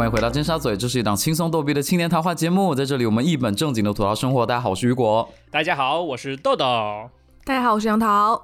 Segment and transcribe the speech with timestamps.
[0.00, 4.46] 欢迎回到尖沙咀，这是一档轻松逗逼的青年谈话节目，在这里我们一本正经的吐槽生活。
[4.46, 5.28] 大家好，我是雨果。
[5.50, 6.64] 大家好，我是豆豆。
[7.44, 8.42] 大家好，我是杨桃。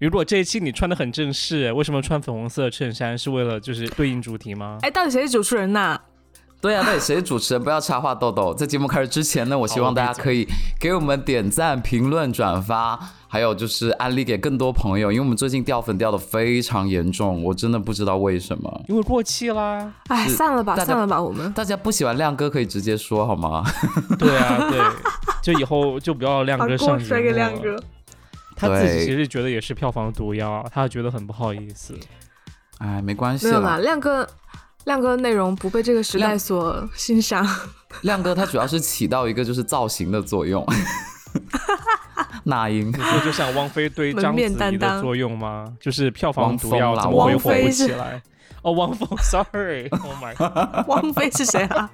[0.00, 3.16] 雨果，这一期你穿的很正式，为什么穿粉红色衬衫？
[3.16, 4.80] 是为了就是对应主题吗？
[4.82, 5.98] 哎，到底谁是主持人呐？
[6.62, 7.62] 对啊，到底谁主持人？
[7.62, 8.54] 不要插话，豆豆。
[8.54, 10.46] 在节目开始之前呢，我希望大家可以
[10.78, 12.96] 给我们点赞、评论、转发，
[13.26, 18.84] 还有就是安利给更多朋友，因为我们最近掉粉掉的非常严重，我真的不知道为什么。
[18.88, 19.92] 因为过气啦。
[20.06, 21.52] 哎，散了吧，散了吧，我们。
[21.52, 23.64] 大家不喜欢亮哥可以直接说好吗？
[24.16, 24.80] 对啊，对，
[25.42, 27.76] 就以后就不要亮哥上节目亮哥。
[28.54, 31.98] 他自己其实觉得也是票房毒药，他觉得很不好意思。
[32.78, 34.24] 哎，没关系了，亮哥。
[34.84, 37.46] 亮哥的内容不被这个时代所欣赏。
[38.02, 40.66] 亮哥他主要是起到一个就是造型的作用。
[42.44, 45.72] 那英，你说就像汪菲对章子怡的作用吗？
[45.80, 48.20] 就是票房毒药怎么会火不起来？
[48.62, 51.90] 哦，汪峰，Sorry，Oh my God， 汪菲是谁啊？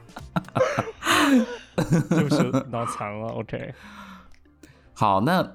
[2.10, 3.28] 就是脑残了。
[3.28, 3.74] OK，
[4.94, 5.46] 好，那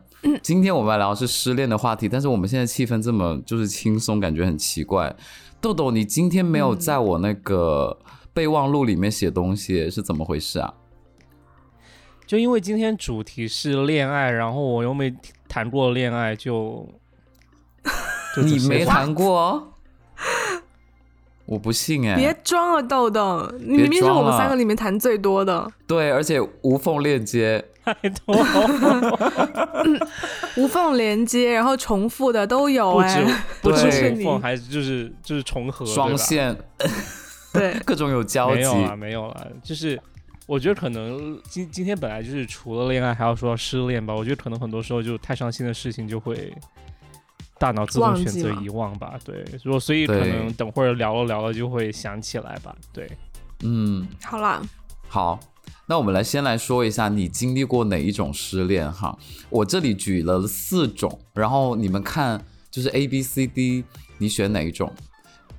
[0.42, 5.16] 今天我们来聊是失恋的话题，但是我们现在气氛这么就是轻松，感觉很奇怪。
[5.64, 7.98] 豆豆，你今天没有在我那个
[8.34, 10.74] 备忘录里面写东西，是怎么回事啊？
[12.28, 15.16] 就因为今天主题是恋爱，然后我又没
[15.48, 16.86] 谈过恋爱，就
[18.44, 19.72] 你没谈过？
[21.46, 22.18] 我不信哎！
[22.18, 25.72] 别装了，豆豆，你明明是我们三个里面谈最多的。
[25.88, 27.64] 对，而且无缝链接。
[27.84, 28.36] 太多，
[30.56, 36.56] 无缝连接，然后重复的都有哎，不止无缝，还是就是就是重合双线，
[37.52, 38.56] 对， 各种有交集。
[38.56, 40.00] 没有啊，没有啊，就是
[40.46, 46.54] 我觉得可能今今天本来就是除了恋爱还要说失恋吧，我觉得可能很多时候就太伤心的事情就会
[47.60, 53.10] 大脑自动选择遗忘吧，对，如果所以可能等会儿聊了聊了就会想起来吧，对，
[53.64, 54.62] 嗯，好啦，
[55.10, 55.38] 好。
[55.86, 59.18] 那我们来先来说一下你经历过哪一种失恋哈？
[59.50, 63.84] 我这里举了四种，然后你们看就是 A B C D，
[64.18, 64.90] 你选哪一种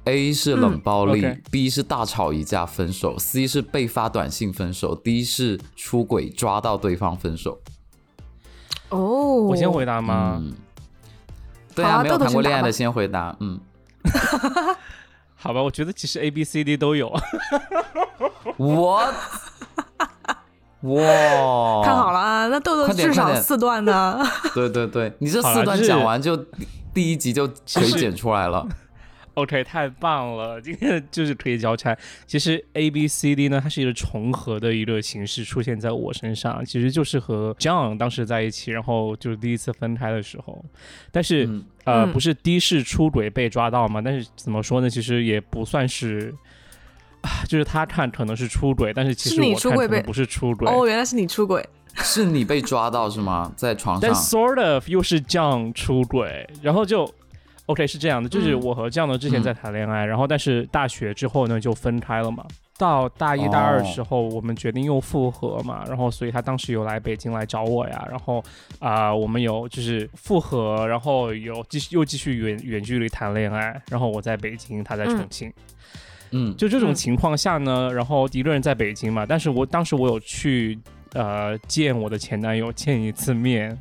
[0.05, 7.61] ？A 是冷暴力，B 是大吵一架分手，C 是被发短信分手，D 是出轨抓到对方分手。
[8.89, 10.43] 哦，我先回答吗？
[11.75, 13.37] 对啊，没有谈过恋爱的先回答。
[13.41, 13.61] 嗯，
[15.37, 17.13] 好吧，我觉得其实 A B C D 都有。
[18.57, 19.03] 我。
[20.84, 22.47] 哇，看好了啊！
[22.49, 24.19] 那豆豆至少四段呢。
[24.55, 26.37] 对对对，你这四段讲完就
[26.93, 28.69] 第一集就可以剪出来了。
[29.33, 31.97] OK，太棒了，今天就是可以交差。
[32.27, 40.65] 其实 A B C D 呢，它是一个重合的一个形式出现在我身上，其实就是和 John 当时在一起，然后就是第一次分开的时候。
[41.11, 41.49] 但是
[41.84, 44.03] 呃，不是的士出轨被抓到嘛？
[44.03, 44.91] 但是怎么说呢？
[44.91, 46.34] 其实也不算是。
[47.49, 50.71] 就是他看可能是出轨，但是其实我看可能不是出轨。
[50.71, 53.53] 哦，原来是你出轨， 是你被抓到是吗？
[53.57, 54.01] 在床上。
[54.01, 57.09] 但 sort of 又是这样出轨，然后就
[57.67, 62.45] OK 是这样的，就是我和这样的之前在谈恋爱，然后但是大学之后呢就分开了嘛。
[62.77, 68.43] 到大一大二的时候，我们决定又复合嘛，然后所以他当时有来北京来找我呀，然后
[68.81, 75.49] 啊我们有就是复合，然后有继续又继续远远距离谈恋爱，然后我在北京，他在重庆。
[75.49, 75.55] 嗯，
[76.56, 80.78] 就这种情况下呢，然后一个人在北京嘛，但是我当时我有去
[81.12, 83.78] 呃见我的前男友见一次面，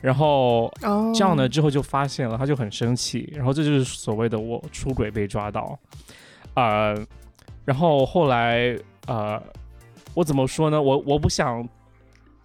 [0.00, 0.72] 然后
[1.14, 5.78] 这样呢之后就发现了，他就很生气，然后这就是所谓的我出轨被抓到，
[6.54, 6.96] 呃，
[7.64, 9.42] 然后后来呃，
[10.14, 10.80] 我怎么说呢？
[10.80, 11.68] 我我不想。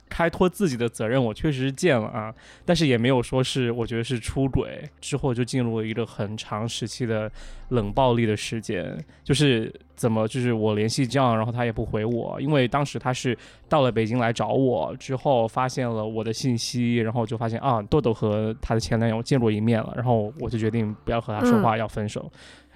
[0.09, 2.33] 开脱自己的责任，我确实是见了啊，
[2.65, 7.31] 但是也没有说是我觉得是出轨，之后就进入了一个很长时期的
[7.69, 13.37] 冷暴力的时间，就是怎么就是我联系这样，然后他也不回我，因为当时他是
[13.69, 22.31] 到了北京来找我之后，发现了我的信息，然后就发现啊豆豆和他的前男友见过一面了，然后我就决定不要和他说话，要分手，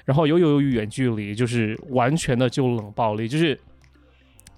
[0.06, 3.60] 然后又由于远距离，就是完全的就冷暴力，就是。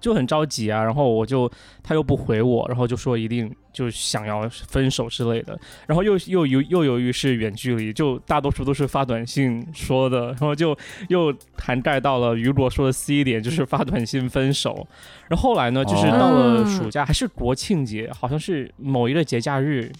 [0.00, 1.50] 就很着急啊，然后我就
[1.82, 10.76] 他又不回我，然后就说一定就想要分手之类的，然后又又由又由于是远距离，就大多数都是发短信说的，然后就
[11.08, 14.86] 又涵盖到了雨果说的 C 点，就是发短信分手。
[15.28, 19.90] 然后后来呢，就是到了暑假还是国庆节，好像是某一个节假日。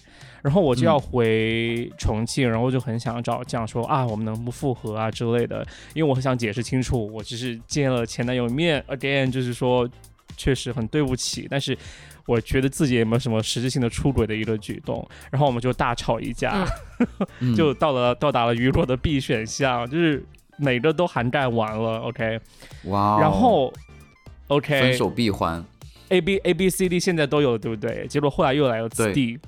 [0.41, 9.89] 然后我就要回重庆，然后就很想找这样说啊，我们能不复合啊之类的，因为我很想解释清楚，我只是见了前男友面，again，就是说
[10.35, 11.77] 确实很对不起，但是
[12.25, 16.65] 我觉得自己也没有什么实质性的出轨的一个举动，然后我们就大吵一架，
[17.55, 20.23] 就到了到达了雨果的 B 选项，就是
[20.57, 22.39] 每个都涵盖完了，OK，
[22.85, 23.73] 哇，然后
[24.47, 25.63] OK 分手闭环
[26.09, 28.05] ，A B A B C D 现在都有了，对不对？
[28.07, 29.39] 结果后来又来了 D，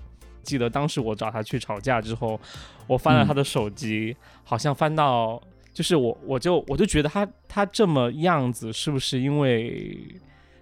[0.49, 2.39] 记得当时我找他去吵架之后，
[2.87, 5.41] 我翻了他的手机，好像翻到
[5.73, 9.97] 就是我我就我就觉得他他这么样子是不是因为？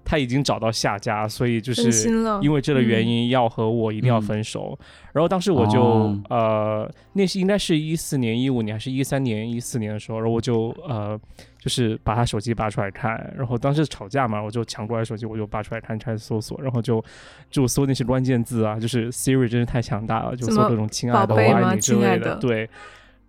[0.10, 2.10] 他已经找到下家，所以就是
[2.42, 4.80] 因为这个原因要和我一定要分手。
[5.12, 11.20] 然后当时我就呃，那是应该是一四年、一五年还是一三年、一四年的时候，然后我就呃，
[11.60, 13.34] 就是把他手机拔出来看。
[13.36, 17.04] 然后当时吵架嘛，我就抢过来手机，我就拔出来看，开始搜索，然后就
[17.52, 22.36] 就搜那些关键字啊，就是 Siri 真是太强大了，就搜各种“亲爱的”“我爱你”之类的。
[22.36, 22.70] 对，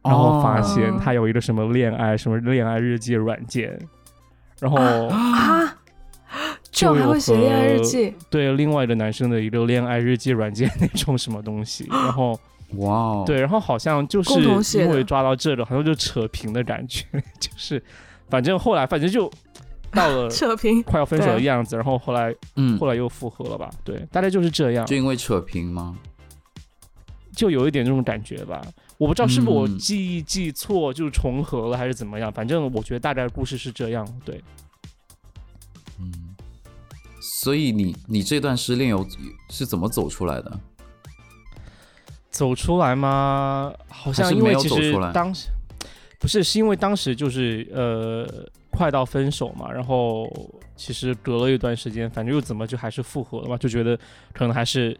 [0.05, 3.77] 然后发现他有一个什么恋爱什么恋爱日记软件，
[4.61, 4.79] 然后
[5.09, 5.75] 啊。
[6.70, 12.38] 就还会写恋爱日记，对另外一个男生的一个恋爱日记软件那种什么东西， 然后
[12.76, 17.05] 哇，对，然后好像就是因为抓到这个，好像就扯平的感觉，
[17.41, 17.82] 就是
[18.29, 19.31] 反正后来反正就
[19.91, 20.82] 到了 扯平。
[20.82, 23.70] 快要分手的样子，然后后来嗯，后来又复合了吧？
[23.82, 25.97] 对，大概就是这样，就因为扯平吗？
[27.35, 28.61] 就有一点这种感觉吧，
[28.99, 34.43] 我不知道是不是我记忆记错，就重合了还是怎么样，反正我觉得大概故事是这样，对，
[35.99, 36.28] 嗯。
[37.20, 39.06] 所以你你这段失恋有
[39.50, 40.61] 是怎么走出来的？
[42.31, 43.73] 走出来吗？
[43.88, 45.49] 好像因为其实当时
[46.20, 48.29] 不是是因为当时就是呃
[48.70, 50.31] 快到分手嘛，然后
[50.76, 53.99] 其实隔了一段时间，反正又怎么就还是复合了嘛，就觉得
[54.32, 54.97] 可能还是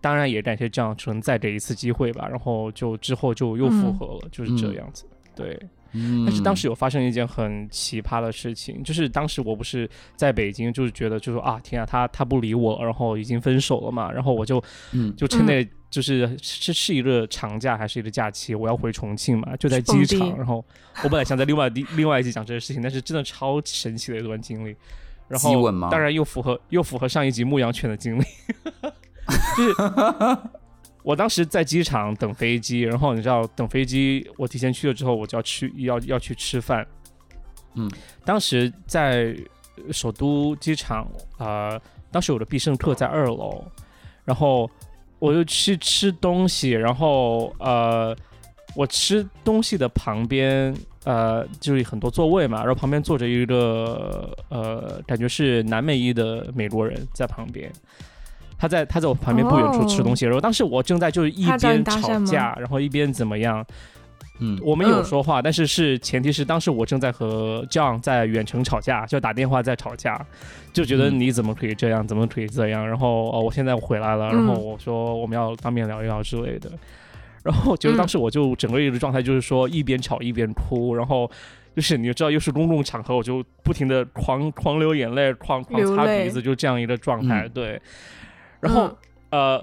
[0.00, 5.04] 当然也感谢这样，可能再给一次机会吧，然后就之后就又复合了，就是这样子，
[5.34, 5.58] 对。
[6.26, 14.62] 但是当时有发生一件很奇葩的事情，就是当时我不是在北京，就是觉得就说啊天啊，他他不理我，然后已经分手了嘛，然后我就
[14.92, 15.14] 嗯。
[15.16, 20.64] 就趁那就是是是一个长假还是一个假期，我要回重庆嘛，就在机场，然后
[21.04, 24.74] 我本来想在另外第另外一集讲这个事情，但是真的超神奇的一段经历，
[25.28, 28.22] 然后当然又符合又符合上一集牧羊犬的经历，
[29.56, 29.74] 就是。
[31.02, 36.86] 我当时在机场等飞机，然后你知道等飞机，我提前去了之后，我就要去要要去吃饭。
[37.74, 37.90] 嗯，
[38.24, 39.36] 当时在
[39.90, 41.08] 首都机场
[41.38, 43.64] 啊，当时我的必胜客在二楼，
[44.24, 44.70] 然后
[45.18, 48.16] 我就去吃东西，然后呃，
[48.76, 50.72] 我吃东西的旁边
[51.04, 57.72] 呃就是很多座位嘛，然后旁边坐着一个呃感觉是南美裔的美国人在旁边。
[58.62, 63.66] 他在他在我旁边不远处吃东西，然后当时我正在就是一边吵架，然后一边怎么样？
[64.38, 70.24] 嗯，我们有说话，但是是前提是当时我正在和 John 在远程吵架，就打电话在吵架，
[70.72, 72.86] 就觉得你怎么可以这样，怎么可以这样？
[72.86, 76.70] 然后哦，我现在回来了，然后我说我们要当面聊一聊之类的，
[77.42, 81.28] 然后觉得当时我就整个一个状态就是说一边吵一边哭，然后
[81.74, 87.82] 就是你知道又是公共场合，我就不停的狂狂流眼泪，狂狂擦鼻子，就这样一个状态，对。
[88.62, 88.96] 然后，
[89.30, 89.62] 呃，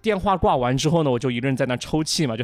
[0.00, 2.42] 电话挂完之后呢，我就一个人在那抽泣嘛，就，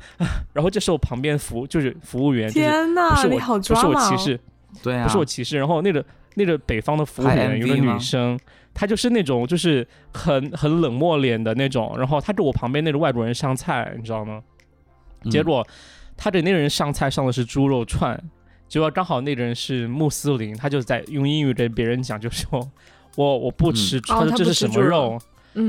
[0.52, 4.40] 然后这时候旁边服就是服务员，天呐，不是我，不是我歧视，
[4.82, 5.56] 对啊，不是我歧视。
[5.56, 6.04] 然后那个
[6.34, 8.38] 那个北方的服务员有个女生，
[8.74, 11.94] 她就是那种就是很很冷漠脸的那种。
[11.96, 14.42] 然后她给我旁边那个外国人上菜，你知道吗？
[15.30, 15.66] 结果
[16.16, 18.22] 她给那个人上菜上的是猪肉串，
[18.68, 22.70] 结果刚好那个人是穆斯林，他就在用英语跟别人讲，就说
[23.16, 25.18] 我我不吃，他说这是什么肉？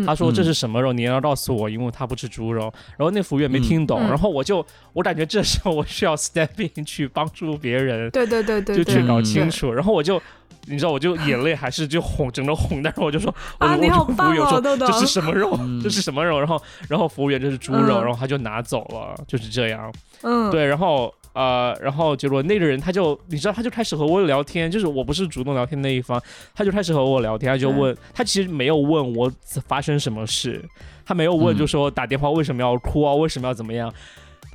[0.06, 0.92] 他说这是什么肉？
[0.92, 2.74] 你要告诉我，因为他不吃猪肉。
[2.98, 9.72] 然后那服务员没听懂，然后我就我感觉这时候我需要 step in 去帮助别人，对对对对，就去搞清楚。
[9.72, 10.22] 然后我就
[10.66, 12.82] 你知道，我就眼泪还是就红，整个红。
[12.84, 15.58] 但是我就说， 我啊，你好棒哦，这是什么肉？
[15.82, 16.38] 这是什么肉？
[16.40, 19.94] 然后然后服务员这是猪肉，然后他就拿走了，就是这样。
[20.22, 21.14] 嗯，对，然后。
[21.34, 26.20] 呃，然后结果那个人他就，你知道，他就开始和我聊天，就是我不是主动聊天那一方，
[26.56, 29.32] 他就开始和我聊天，他就问他其实没有问我
[29.68, 30.68] 发生什么事，
[31.06, 33.94] 他没有问就说打电话为什么要哭啊，为什么要怎么样，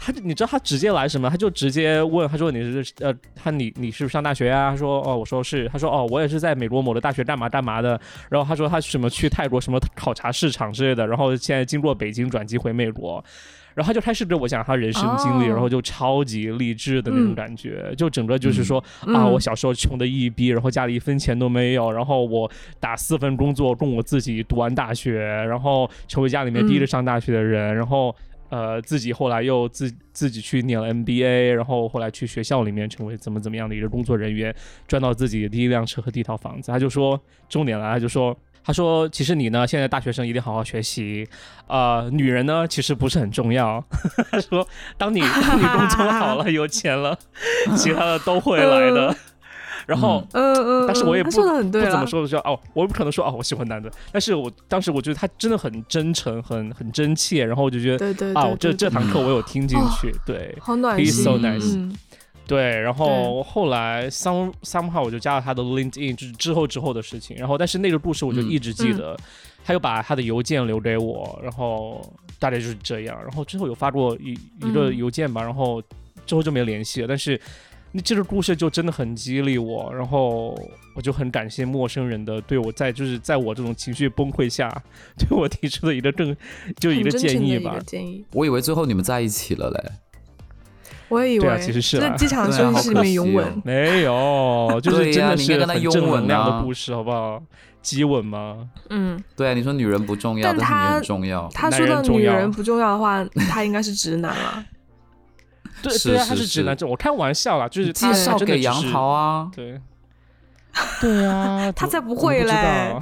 [0.05, 1.31] 他你知道他直接来什么？
[1.31, 4.71] 他就直接问，他说你是呃，他你你是不是上大学呀？
[4.71, 13.25] 他说哦，我说是，他说哦，我也是在美国某的大学干嘛干嘛的，然后他说他什么去泰国什么考察市场之类的，然后现在经过北京转机回美国。
[13.75, 28.15] 然后他就开始跟我讲他人生经历，然后就超级励志的那种感觉，就整个就是说啊，我小时候穷的一逼，然后家里一分钱都没有，然后我打四份工作供我自己读完大学，然后成为家里面第一个上大学的人，然后
[28.53, 34.55] 呃自己后来又自自己去念了 MBA，然后后来去学校里面成为怎么怎么样的一个工作人员，
[34.87, 36.71] 赚到自己的第一辆车和第一套房子。
[36.71, 37.19] 他就说
[37.49, 41.27] 重点来，他就说他说：“其实你呢，现在大学生一定好好学习，
[41.67, 43.83] 呃，女人呢其实不是很重要。
[44.31, 44.69] ”他说
[44.99, 47.19] ：“当你当你工作好了， 有钱了，
[47.77, 49.17] 其他的都会来的。”
[49.87, 53.91] 然后，嗯嗯，但是我也不说的很对不怎么说的说哦，我不可能说哦，我喜欢男的。
[54.11, 61.93] 但是我当时我觉得他真的很真诚，很很真切，然后我就觉得对对啊，这这堂课我有听进去，对，好暖心，so nice。
[62.45, 67.37] 对，然后后来 some somehow 我就加了他的 LinkedIn，就是之后之后的事情。
[67.37, 69.17] 然后，但是那个故事我就一直记得，
[69.65, 72.03] 他又把他的邮件留给我，然后
[72.41, 73.17] 大概就是这样。
[73.23, 75.81] 然后之后有发过一一个邮件吧，然后
[76.27, 77.07] 之后就没联系了。
[77.07, 77.41] 但是
[77.93, 80.59] 那这个故事就真的很激励我，然后
[80.95, 84.69] 我就很感谢陌生人的对我在就是在我这种情绪崩溃下
[85.19, 86.35] 对我提出的一个更
[86.81, 87.77] 就一个建议吧。
[87.87, 88.25] 建议。
[88.33, 89.93] 我以为最后你们在一起了嘞。
[91.09, 97.43] 我也以为啊，其实是在机场休息室里面拥吻， 没有，就是真的是很正能量的故事，好不好？
[97.83, 98.71] 激吻吗？
[98.89, 101.47] 嗯，对啊，你说女人不重要，但是你很重要。
[101.53, 104.65] 他说的女人不重要的话，他应该是直男了。
[105.83, 109.81] 对对啊，他是直男，就我开玩笑啦，就是介绍给杨桃啊，对，
[111.01, 112.97] 对啊， 他才不会嘞，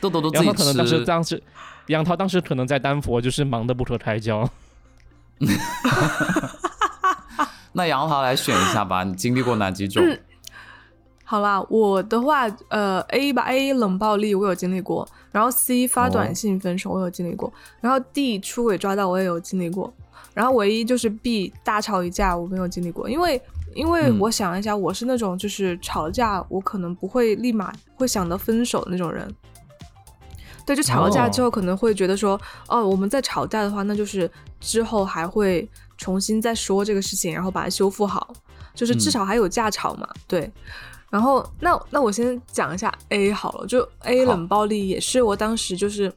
[0.00, 1.42] 豆豆都自己可能当时当时
[1.86, 4.48] 杨桃当时可能在丹佛，就是忙得不可开交。
[7.72, 10.02] 那杨桃来选一下吧，你经历过哪几种？
[11.24, 19.92] 好啦，我的话，呃，A 吧，A 冷暴力我有经历过，然后 C 发短信分手我有经历过，然后 D 出轨抓到我也有经历过，
[20.36, 23.40] 然后唯一就是 B 大吵一架我没有经历过，因为
[23.74, 29.34] 因为我想一下，我是那种就是吵架我可能不会立马会想到分手的那种人，
[30.66, 32.38] 对，就吵了架之后可能会觉得说，
[32.68, 35.66] 哦，我们在吵架的话，那就是之后还会。
[35.98, 38.30] 重新再说这个事情，然后把它修复好，
[38.74, 40.06] 就是至少还有架吵嘛。
[40.28, 40.52] 对，
[41.08, 46.12] 然后那那我先讲一下 A 好了，就 A 冷暴力也是我当时就是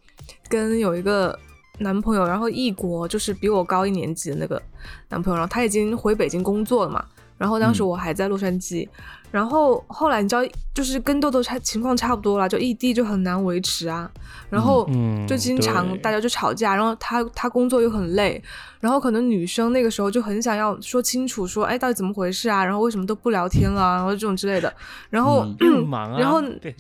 [0.50, 1.40] 跟有一个
[1.80, 4.62] 男朋友，然后异国就是比我高一年级的那个
[5.10, 7.04] 男朋友，然后他已经回北京工作了嘛，
[7.38, 8.88] 然后当时我还在洛杉矶。
[9.32, 10.42] 然后后来你知道，
[10.74, 14.10] 就是跟豆豆差情况差不多了，就异地就很难维持啊。
[14.50, 14.90] 然后
[15.28, 18.42] 就经常大家就吵架，然后他他工作又很累，
[18.80, 22.66] 然后可能女生那个时候就很想要说清楚，说哎到底怎么回事啊？
[22.66, 23.94] 然后为什么都不聊天了？
[23.98, 24.74] 然后这种之类的。
[25.12, 25.46] 然后
[25.86, 26.18] 忙啊。
[26.20, 26.76] 然后对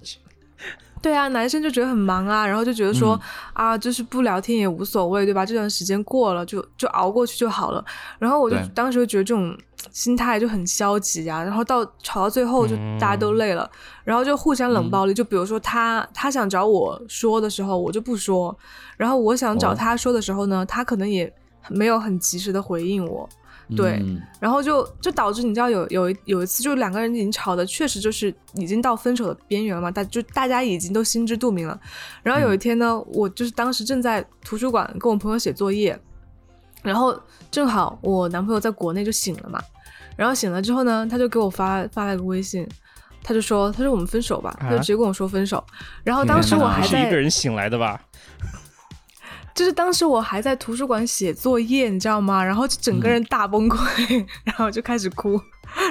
[1.13, 3.19] 啊，男生就觉得很忙啊，然后就觉得说
[3.53, 5.45] 啊，就是不聊天也无所谓，对吧？
[5.45, 7.83] 这段时间过了就就熬过去就好了。
[8.17, 9.57] 然后我就当时就觉得这种
[9.91, 11.41] 心态就很消极啊。
[11.41, 13.69] 然后到吵到最后就大家都累了，
[14.03, 15.13] 然后就互相冷暴力。
[15.13, 18.53] 就比如说他他想找我说的时候，我就不说；
[18.97, 21.31] 然后我想找他说的时候呢，他可能也
[21.69, 23.29] 没有很及时的回应我。
[23.75, 24.03] 对，
[24.39, 31.79] 然后就就导致你知道有有有一次，就两个人已经吵的确实就是已经到分手的边缘了嘛，大就大家已经都心知肚明了。
[32.23, 35.97] 然后有一天呢，我就是当时正在图书馆跟我朋友写作业，
[36.81, 37.15] 然后
[37.51, 39.61] 正好我男朋友在国内就醒了嘛，
[40.15, 42.67] 然后醒了之后呢，他就给我发发了个微信，
[43.23, 45.63] 他就说他说我们分手吧，他就直接跟我说分手。
[46.03, 48.01] 然后当时我还在一个人醒来的吧。
[49.59, 52.41] 就是当时我还在图书馆写作业，你知道吗？
[52.41, 55.37] 然后就整个人大崩溃， 然后就开始哭。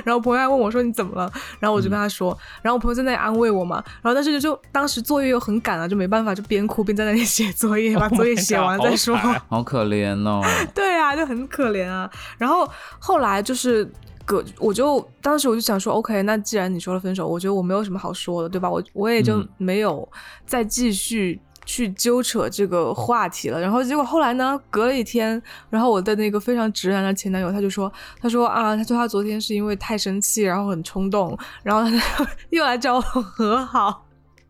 [0.06, 3.76] 然后朋友还问我说：“你怎么了？”然后我就跟他说，然后我朋友在那里安慰我嘛。
[4.00, 9.14] 然后但是就当时作业又很赶啊，就没办法，就边哭边在那里写作业， 把作业写完再说。
[9.50, 10.42] 好可怜哦。
[10.74, 12.10] 对啊，就很可怜啊。
[12.38, 12.66] 然后
[12.98, 13.86] 后来就是
[14.24, 18.70] 隔，我就当时我就想说，OK，那既然你说了分手，我觉得我没有什么好说的，对吧？
[18.70, 20.08] 我我也就没有
[20.46, 21.38] 再继续。
[21.68, 34.06] 去纠扯这个话题了，然后结果后来呢，隔了一天，然后我的那个非常直男的前男友他就说，他说啊，他说他昨天是因为太生气，然后很冲动，然后他 又来找我和好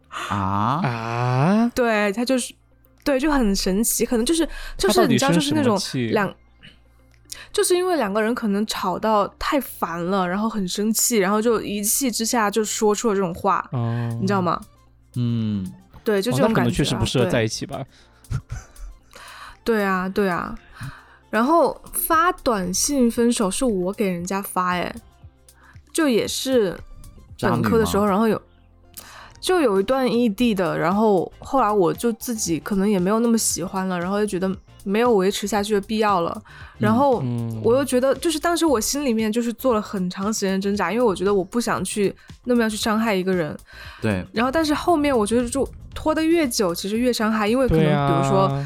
[0.09, 2.55] 啊啊， 对他就是
[3.03, 5.77] 对就很神奇，可能就是就是你知道就是那种
[6.13, 6.33] 两，
[7.53, 13.69] 就是因为两个人可能吵到太烦了，然后很生气，然后就一气之下就说出了这种话，
[14.21, 14.61] 你知道吗？
[15.17, 15.67] 嗯。
[16.09, 17.85] 对，就这种感觉，确实不适合在一起吧。
[19.63, 20.59] 对啊，对啊。
[21.29, 24.95] 然后发短信分手是我给人家发，哎，
[25.93, 26.75] 就也是
[27.39, 28.41] 本科的时候，然后有
[29.39, 34.51] 就有一段异地的，然后后来我就自己可能也没有那么喜欢了，然后就觉得。
[34.89, 36.43] 没有维持下去的必要了，
[36.79, 37.23] 然后
[37.63, 42.15] 我又觉得，就是当时我心里面就是做了很长时间的挣扎，因为我觉得我不想去
[42.45, 43.57] 那么样去伤害一个人，
[44.01, 44.25] 对。
[44.33, 48.65] 然后但是后面我觉得就拖得越久，其实越伤害，因为可能比如说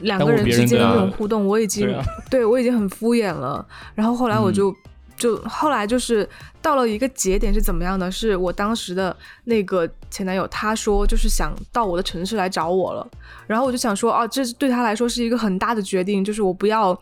[0.00, 1.88] 两个人之间的那种互动，我已经
[2.28, 4.74] 对我已经很敷衍了，然后后来我就。
[5.16, 6.28] 就后来就是
[6.60, 8.10] 到了一个节点是怎么样的？
[8.10, 13.06] 是我当时的那个前男友，他说就是想到我的城市来找我了，
[13.46, 16.98] 然后我就想说，哦，这对他来说是一个很大的决定，就是我不要，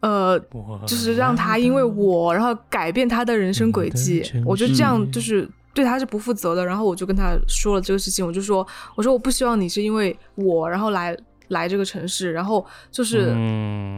[0.00, 0.38] 呃，
[0.86, 6.64] 就是让他因为我然后改变他的人生轨迹，我觉得这样就是对他是不负责的。
[6.64, 11.16] 然后我就跟他说了这个事情，我就说，我说我不希望你是因为我然后来。
[11.50, 13.34] 来这个城市，然后就是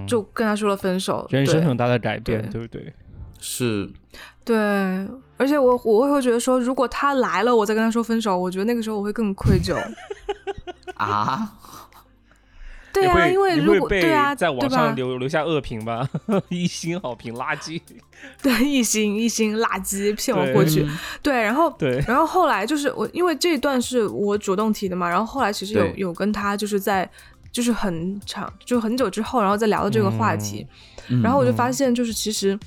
[0.08, 2.90] 就跟他说了分手，人生很大的改变，对不对？
[3.44, 3.90] 是，
[4.44, 4.56] 对，
[5.36, 9.76] 而且我我会觉得说，如果他来了，我再跟他说分手，我觉得那个时候我会更愧疚
[10.94, 11.54] 啊。
[12.92, 16.08] 对啊，因为如果对啊，在网上留留下恶评吧，
[16.50, 17.80] 一星好评，垃圾。
[18.40, 20.86] 对，一星一星垃圾，骗我过去。
[21.20, 27.10] 对，然后对，然后后来就是我，因为这一段是我主动提的嘛，然后后来其实有有跟他就是在。
[27.50, 30.66] 就是很长，就很久之后，然后再聊到这个话题，
[31.22, 32.58] 然后我就发现，就是其实，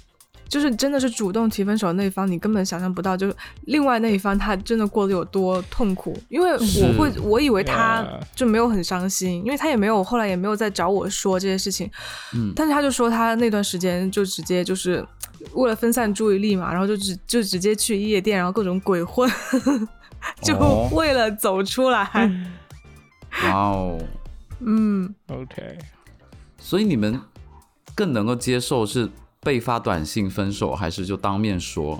[0.47, 3.35] 就是真的是主动提分手的那一方，你根本想象不到，就是
[3.65, 6.17] 另外那一方他真的过得有多痛苦。
[6.29, 11.89] 因为我会，我以为他就没有很伤心，因为他也没有后来也没有再找我说这些事情。
[12.33, 15.05] 嗯，但是他就说他那段时间就直接就是
[15.53, 19.29] 为了分散注意力嘛，然后就直就直接去夜店，然后各种鬼混，
[20.41, 20.57] 就
[20.91, 22.09] 为了走出来。
[23.43, 23.99] 哇哦！
[24.61, 25.77] 嗯，OK，
[26.57, 27.19] 所以你们
[27.93, 29.09] 更能够接受是
[29.45, 31.99] 被发短信分手，还是就当面说？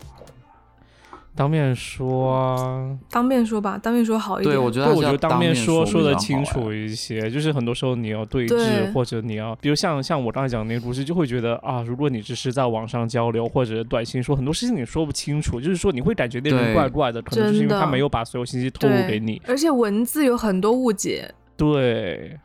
[1.37, 4.55] 当面说，当面说吧，当面说好一点。
[4.55, 7.29] 对，我觉得我觉得当面说说的清楚一些。
[7.29, 21.29] 就是很多时候你要对峙，或者你要，比如像像我刚才讲的那个故事，就会觉得啊，如果你只是在网上交流或者短信说很多事情你说不清楚，就是说你会感觉那人怪怪的，可能就是因为他没有把所有信息透露给你，而且文字有很多误解。
[21.57, 22.39] 对。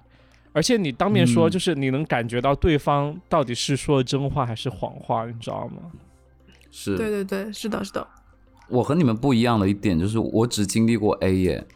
[0.53, 5.91] 而且你当面说，就是你能感觉到对方到底是说真话还是谎话，你知道吗？
[6.71, 8.07] 是，对对对，是的，是的。
[8.69, 11.67] 我和你们不一样的一点就是，我只经历过 A 耶，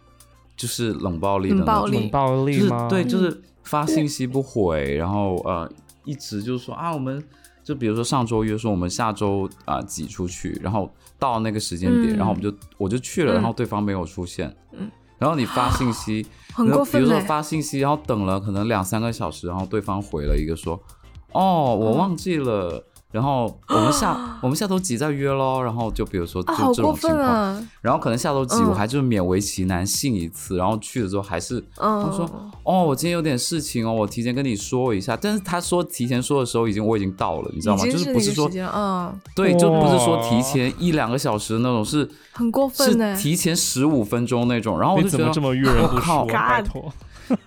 [0.57, 2.89] 就是冷暴力的冷暴力，冷暴力吗？
[2.89, 5.69] 对，就是发信息不回， 然后呃，
[6.05, 7.21] 一直就是说啊，我们
[7.65, 16.27] 就比如说上周约说我们下周啊挤出去，然后到那个时间点，然后我们就我就去了，然后对方没有出现，嗯，然后你发信息。
[16.55, 20.81] 很过分比如说发信息，然后等了可能两三个小时，然后对方回了一个说
[21.33, 25.63] ：“哦，我忘记了。”然后我们下 我们下周几再约喽。
[25.63, 32.29] 然后就比如说就这种情况，然后可能下周几我还就是勉为其难信一次，然后去了之后还是他说
[32.65, 35.17] 哦我今天有点事情哦，我提前跟你说一下。
[35.17, 37.85] 但是他说提前说的时候已经我已经到了，你知道吗？
[37.85, 44.81] 就是不是说嗯对，就不是说提前一两个小时那种，是很过分是提前十五分钟那种。
[44.81, 46.93] 然后我就觉得这么遇人不淑，拜托。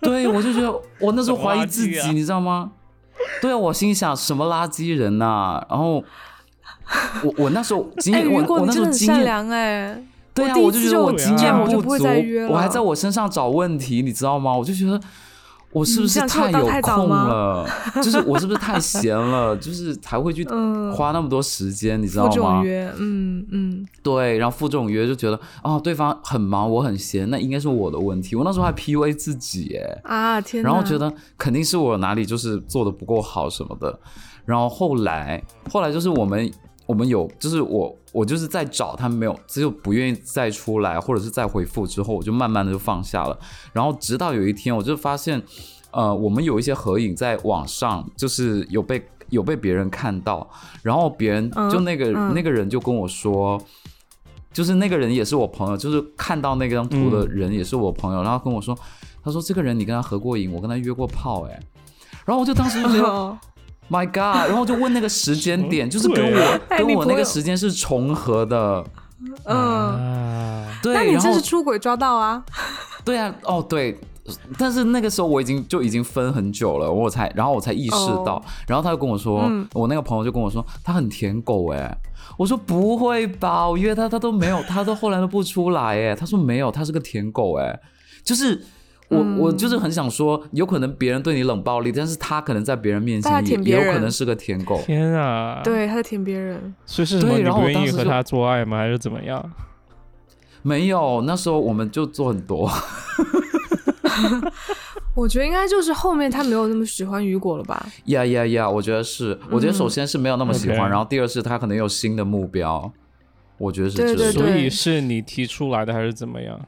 [0.02, 2.72] 对，我就觉得我那时候怀疑自己，你知道吗？
[3.42, 5.62] 对啊，我心想什么垃圾人呐？
[5.70, 6.04] 然后
[7.24, 10.02] 我我那时候经验，我我那时候经验，哎，
[10.34, 12.06] 对啊，我就觉得我经验不足，
[12.50, 14.56] 我还在我身上找问题，你知道吗？
[14.56, 15.00] 我就觉得。
[15.72, 17.68] 我是不是太有空了？
[18.02, 19.56] 就是我是不是太闲了？
[19.58, 20.44] 就是才会去
[20.96, 22.64] 花那么多时间，你知道吗？
[22.98, 28.36] 嗯嗯，对，然后赴这种约就觉得啊，对方很忙，我很闲，那应该是我的问题。
[28.36, 34.00] 我那时候还 PUA 自己，哎啊天，然后觉得肯定是我哪里就是做的不够好什么的。
[34.46, 36.50] 然后后来，后来就是我们。
[36.88, 43.38] 我们有，就是我，我就是在找他没有，只有不愿意再出来，或者是再回复之后，我就慢慢的就放下了。
[43.74, 45.44] 然后直到有一天，我就发现，
[45.92, 50.50] 呃，我们有一些合影在网上，就是有被有被别人看到，
[50.82, 53.62] 然后别人就那个那个人就跟我说，
[54.54, 58.74] 就是那个人也是我朋友，就是看到那张图的人也是我朋友，然后跟我说，
[59.22, 61.60] 他说这个人你跟他合过影，我跟他约过炮，哎，
[62.26, 63.38] 然后我就当时就觉得。
[63.90, 64.50] My God！
[64.50, 68.84] 然后就问那个时间点，就是跟我跟我那个时间是重合的。
[69.46, 70.94] 嗯，对。
[70.94, 72.44] 那你这是出轨抓到啊？
[73.06, 73.98] 对啊，哦对。
[74.58, 78.44] 但是那个时候我已经就已经分很久了，我才然后我才意识到。
[78.68, 81.98] 然后他就跟我说，我那个朋友就跟我说，他很舔狗哎。
[82.38, 83.70] 我说不会吧？
[83.70, 86.14] 我约他他都没有，他都后来都不出来哎。
[86.14, 87.80] 他说没有，他是个舔狗哎，
[88.24, 88.62] 就是。
[89.10, 94.82] 我我就是很想说，有可能别人对你冷暴力，但是他可能在别人面前也有可能是个舔狗。
[94.86, 95.62] 天啊！
[95.64, 96.76] 对，他在舔别人。
[96.86, 97.38] 所以是什么？
[97.38, 98.78] 你不愿意和他做爱吗？
[98.78, 99.52] 还是怎么样？
[100.62, 102.70] 没有，那时候我们就做很多。
[105.16, 107.86] 我觉得应该就是后面他没有那么喜欢雨果了吧？
[108.06, 108.70] 呀呀呀！
[108.70, 112.92] 我觉得是，我觉得首先是没有那么喜欢，然后第二是他可能有新的目标。
[113.58, 114.34] 我觉得是这样。
[114.34, 116.60] 所以是你提出来的还是怎么样？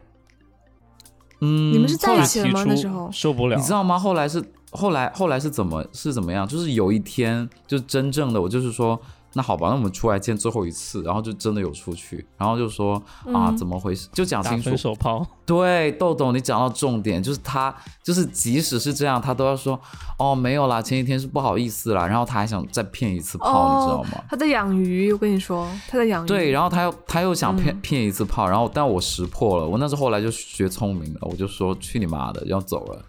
[1.41, 2.63] 嗯，你们是在一起了吗？
[2.67, 3.97] 那时候受不了，你知道吗？
[3.97, 6.47] 后来是后来后来是怎么是怎么样？
[6.47, 8.99] 就是有一天，就真正的我就是说
[9.33, 13.01] 那好吧，那我们出来见最后一次，然后就真的有出去，然后就说
[13.33, 14.09] 啊，怎么回事？
[14.11, 14.69] 就讲清楚。
[14.69, 15.25] 分手炮。
[15.45, 19.79] 对，豆豆，你讲到重点，就是他，就是即使是这样，他都要说
[20.17, 24.23] 哦，没有啦，前几天是不好意思啦，然后他还想再骗一次炮，你知道吗？
[24.29, 26.27] 他在养鱼，我跟你说，他在养鱼。
[26.27, 33.01] 对，然后他又他又想骗骗一次炮，然后但我识破了，我那时候后来就学聪明了，我就说去你妈的，要走了。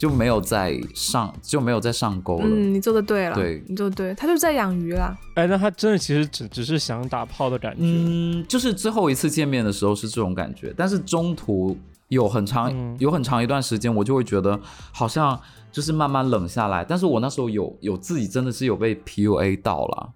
[0.00, 2.46] 就没有再上，就没有再上钩了。
[2.46, 5.14] 嗯，你做的对了，对，你做的对，他就在养鱼啦。
[5.34, 7.82] 哎，那他真的其实只只是想打炮的感觉。
[7.82, 11.76] 嗯，就是最后一次见面的时候是这种感觉，但是中途
[12.08, 14.58] 有很长有很长一段时间，我就会觉得
[14.90, 15.38] 好像
[15.70, 16.82] 就是慢慢冷下来。
[16.82, 20.12] 但是我那时候有有自己真的是有被 PUA 到了。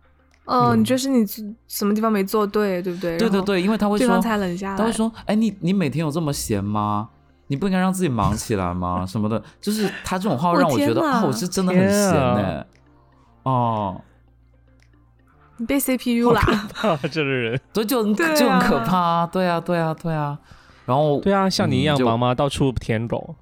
[0.46, 1.26] 哦，你觉得是你
[1.68, 3.18] 什么地方没做对，对不对？
[3.18, 4.78] 对对对，因为他会说，才冷下来。
[4.78, 7.10] 他会说，哎，你你每天有这么闲吗？
[7.54, 9.06] 你不应该让自己忙起来吗？
[9.06, 12.66] 什么的，就是他这种话让我觉得啊，我是真的很闲呢。
[13.44, 14.00] 哦，
[15.58, 16.40] 你被 CPU 了，
[17.12, 19.24] 这个人， 所以就就很可怕。
[19.28, 20.36] 对啊，对啊，对啊。
[20.84, 22.34] 然后对啊，像你一样忙吗？
[22.34, 23.36] 到处舔狗。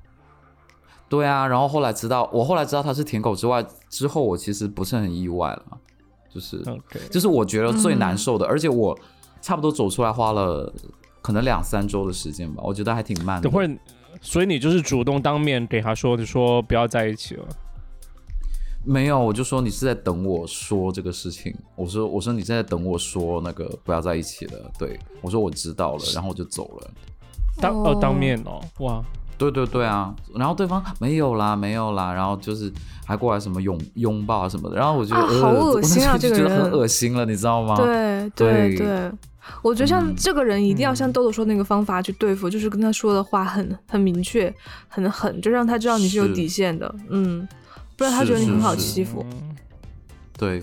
[1.09, 5.63] 对啊，然后后来知道，我后来知道他是舔狗之外，之后我其实不是很意外了。
[6.29, 6.63] 就是，
[7.11, 8.99] 就是我觉得最难受的，而且我
[9.41, 10.71] 差不多走出来花了。
[11.23, 13.49] 可能两三周的时间吧，我觉得还挺慢的。
[13.49, 13.71] 等会儿，
[14.21, 17.47] 所以你就是主动当面给他说，就说不要在一起了。
[18.85, 21.55] 没有，我就说你是在等我说这个事情。
[21.77, 24.73] 我说，我说你在等我说那个不要在一起了。
[24.77, 26.91] 对，我说我知道了，然后我就走了。
[27.59, 29.05] 当哦，当面哦，哇，
[29.51, 30.15] 对对对啊。
[30.35, 32.73] 然后对方没有啦，没有啦，然后就是
[33.05, 34.77] 还过来什么拥拥抱啊什么的。
[34.77, 37.77] 然后我觉得好恶心啊，这个人觉得很恶心了，你知道吗？
[37.77, 39.11] 对对对。
[39.61, 44.55] 我觉得像这个人一定要像豆豆说那个方法去对付，就是跟他说的话很很明确、
[44.87, 47.47] 很狠，就让他知道你是有底线的，嗯，
[47.97, 49.27] 不然他觉得你很好欺负。
[50.39, 50.63] 对，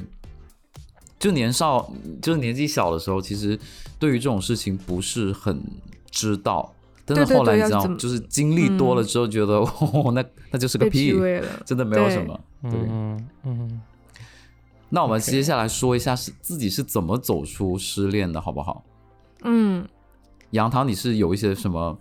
[1.20, 3.60] 就年少就是年纪小的时候，其实
[4.00, 5.62] 对于这种事情不是很
[6.10, 6.74] 知道，
[7.15, 11.13] 但是后来你知道，就是经历多了之后，觉得 哦，那那就是个屁，
[11.65, 12.39] 真的没有什么。
[12.63, 12.72] 对，
[13.43, 13.82] 嗯。
[14.91, 18.84] 那我们接下来说一下是自己是怎么走出失恋的，好不好？
[19.43, 19.88] 嗯，
[20.50, 21.95] 杨桃，你是有一些什么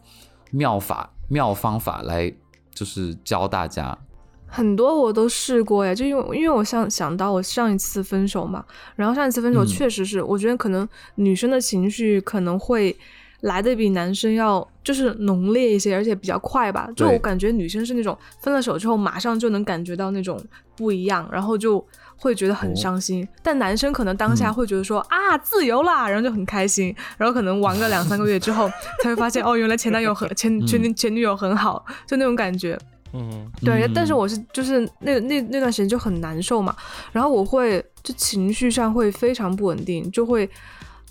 [0.51, 2.33] 妙法、妙方法来，
[2.75, 3.99] 就是教大家？
[4.47, 8.65] 很多我都试过呀，就因为因为我想想到我上一次分手嘛，
[8.97, 12.97] 然后上一次分手确实是，我觉得可能女生的情绪可能会
[13.41, 16.89] 来的比男生要就是浓烈一些，而且比较快吧。
[16.97, 20.43] 就我感觉女生是那种分了手之后马上就能感觉到那种
[20.77, 21.85] 不一样，然后就。
[22.21, 28.69] 会觉得很伤心，但男生可能当下会觉得说啊自由啦，然后就很开心，然后可能玩个两三个月之后，
[29.01, 32.77] 才会发现哦，原来前男友和前前前女友很好，就那种感觉。
[33.13, 33.89] 嗯，对。
[33.95, 36.75] 但是我是就是那那那段时间就很难受嘛，
[37.13, 40.51] 然后我会就情绪上会非常不稳定，就会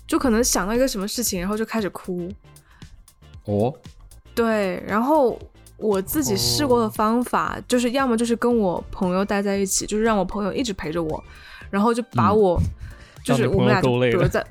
[0.08, 2.28] 就可能想到一个什么事情，然后就开始哭。
[3.44, 3.72] 哦，
[4.34, 5.38] 对，然后。
[5.80, 11.22] 我自己试过的方法就是，要么就是跟我朋友待在一起，就是让我朋友一直陪着我，
[11.70, 12.60] 然后就把我，
[13.24, 14.44] 就是我们俩比如在，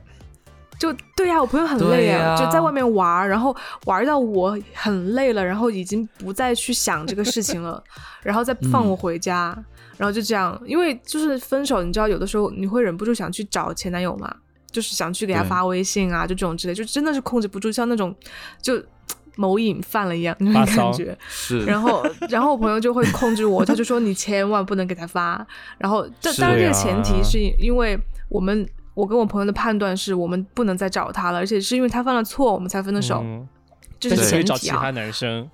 [0.79, 7.83] 就对呀，我朋友很累啊，就在外面玩，然后玩到我很累了，然后已经不再去想这个事情了，
[8.23, 9.53] 然后再放我回家，
[9.97, 14.33] 然后就这样，因为就是分手，你知道，有的时候你会忍不住想去找前男友嘛，
[14.77, 18.15] 就是想去给他发微信啊，就这种之类，就真的是控制不住，像那种
[18.61, 18.81] 就。
[19.39, 21.63] 某瘾犯了一样那种感觉，是。
[21.63, 25.45] 然后，然后我朋友就会控制我，他就说你千万不能给他发。
[25.77, 27.95] 然后，这当然这个前提是因为
[28.29, 33.23] 我们，我跟我朋友的判断是我们不能再找他了，而且是因为他犯了错，我们才分的手。
[33.99, 34.33] 这是前提啊。
[34.33, 35.47] 可以找其他男生。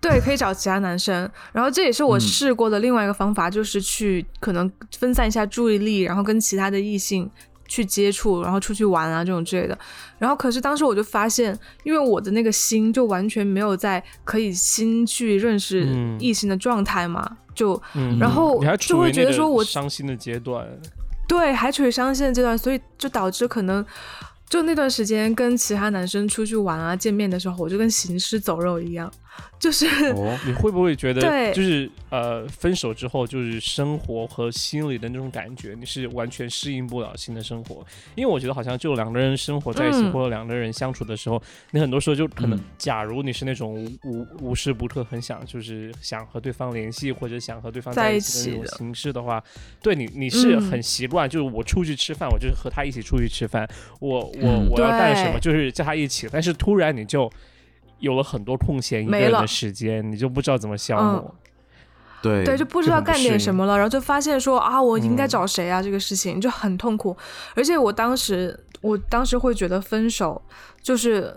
[0.00, 1.28] 对，可以找其他男生。
[1.50, 7.28] 然后这也是我试过的另外一个方法，就是去可能分散一下注意力，然后跟其他的异性。
[7.66, 9.78] 去接触，然后出去玩啊，这种之类的。
[10.18, 15.86] 然后，可是当时我就发现，因为我的那个心就完全没有在可以心去认识
[16.18, 17.80] 异性的状态嘛，就，
[18.18, 20.66] 然后就会觉得说我伤心的阶段，
[21.28, 23.84] 对，还处于伤心的阶段，所以就导致可能。
[24.48, 29.12] 就那段时间跟其他男生出去玩啊，见面的时候，我就跟行尸走肉一样，
[29.58, 29.86] 就是
[30.46, 31.20] 你会不会觉得，
[31.54, 37.84] 就是呃，分手之后就是生活和心里的那种感觉，你是完全适应不了新的生活？
[38.14, 49.42] 因为我觉得好像就两个人生活在一起或者两个人相处的时候，你很多时候就可能，假如你是那种无无时不刻很想就是想和对方联系或者想和对方在一起的那种形式的话，
[49.82, 53.68] 对你你是很习惯，就是我出去吃饭，我就是和他一起出去吃饭，
[54.00, 54.26] 我。
[54.40, 55.40] 我我要干什么？
[55.40, 57.30] 就是叫他一起，但是突然你就
[57.98, 61.34] 有了很多空闲一个人的时间，你就不知道怎么消磨。
[62.22, 65.82] 对对，就不知道干点什么了，然后就发现说啊，我应该找谁啊？
[65.82, 67.16] 这个事情就很痛苦。
[67.54, 70.40] 而且我当时，我当时会觉得分手，
[70.80, 71.32] 就是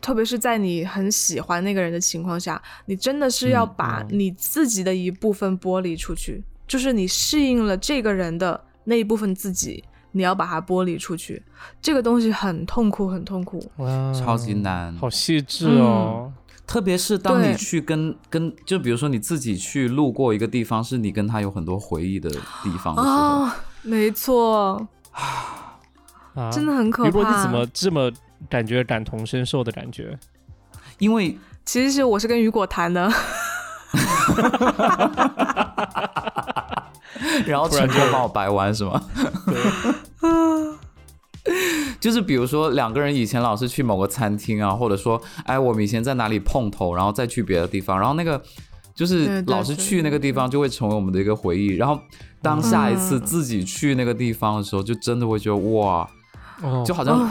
[0.00, 11.42] 特别是在你很喜欢那个人的情况下，你真的是要把你自己的一部分剥离出去，就是你适应了这个人的那一部分自己，你要把它剥离出去，
[11.80, 16.32] 这个东西很痛苦，很痛苦，哇，超级难，好细致哦。
[16.64, 23.48] 特别是当你去跟跟，就比如说你自己去路过一个地方，是你跟他有很多回忆的地方的时候，
[23.82, 27.10] 没错，啊，真的很可怕。
[27.10, 28.10] 如果你怎么这么
[28.48, 30.18] 感觉感同身受的感觉？
[30.98, 33.02] 因为其实是我是跟雨果谈的，
[37.44, 39.02] 然后成功把我掰弯是吗？
[39.46, 39.56] 对。
[41.98, 48.40] 就是比如说两个人以前老是去某个餐厅啊，或者说哎我们以前在哪里碰头，然后再去别的地方，然后那个
[48.94, 51.74] 就是老是去那个地方就会成为我们的一个回忆。
[51.74, 51.98] 然后
[52.40, 56.08] 当下一次自己去那个地方的时候，就真的会觉得哇，
[56.86, 57.28] 就好像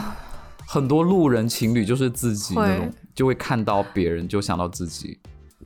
[0.66, 5.18] 很多路人情侣就是自己那种，就会看到别人就想到自己。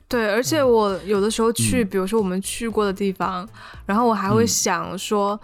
[0.07, 3.45] 对，而且我有的时候去，比如说我们去过的地方，
[3.85, 5.37] 然后我还会想说，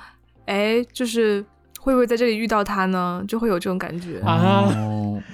[0.46, 1.46] 哎，就是。
[1.84, 3.22] 会不会在这里遇到他呢？
[3.28, 4.72] 就会有这种感觉啊！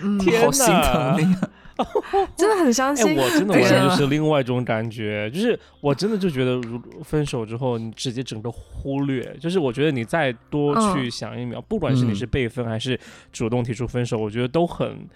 [0.02, 1.36] 嗯，好心疼你，
[2.36, 3.16] 真的很伤心。
[3.16, 9.22] 我真的完全就是另外一种感觉，就是我真的就觉得，如分手之后，你直接整个忽略。
[9.40, 13.00] 就是我觉得你再多去想一秒，不管是你是被分还是
[13.32, 15.08] 主动提出分手，我觉得都很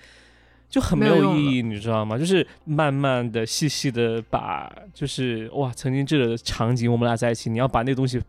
[0.70, 2.16] 就很没有意义，你知道吗？
[2.16, 8.22] 就是慢慢的、细细的把，就是哇，曾经这个场景我们俩在一起，你要把那东西。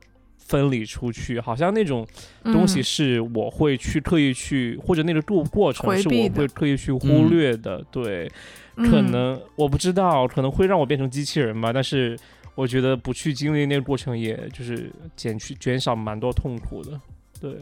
[0.44, 2.06] 分离出去，好像那种
[2.44, 7.82] 东西是我会去刻意去，或者那个过过程是我会刻意去忽略的。
[7.90, 8.30] 对，
[8.76, 11.72] 可能我不知道，可能会让我变成机器人吧。
[11.72, 12.16] 但是
[12.54, 17.00] 我觉得不去经历那个过程，也就是减去减少蛮多痛苦的。
[17.40, 17.52] 对，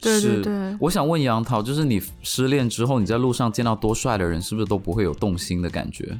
[0.00, 0.76] 对对对。
[0.80, 6.16] 我想问杨桃，就是你失恋之后，你在路上见到多帅的人，是不是都不会有动心的感觉？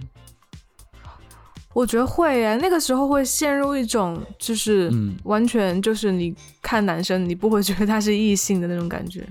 [1.74, 4.92] 我觉得会耶，那个时候会陷入一种就是
[5.24, 9.26] 完全就是你看男生，你不会觉得他是异性的那种感觉，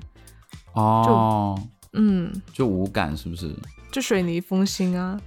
[0.73, 1.59] 哦，
[1.93, 3.53] 嗯，就无感是不是？
[3.91, 5.19] 就水泥封心啊，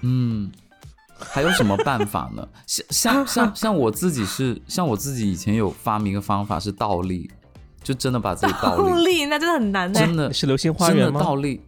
[0.00, 0.50] 嗯，
[1.18, 2.48] 还有什么办法呢？
[2.66, 7.30] 像像像像我自己是，像我自己以前有发明一个方法是倒立，
[7.82, 11.20] 就真的把自己倒立，那真的很难，真的是流星花园吗？
[11.20, 11.60] 倒立，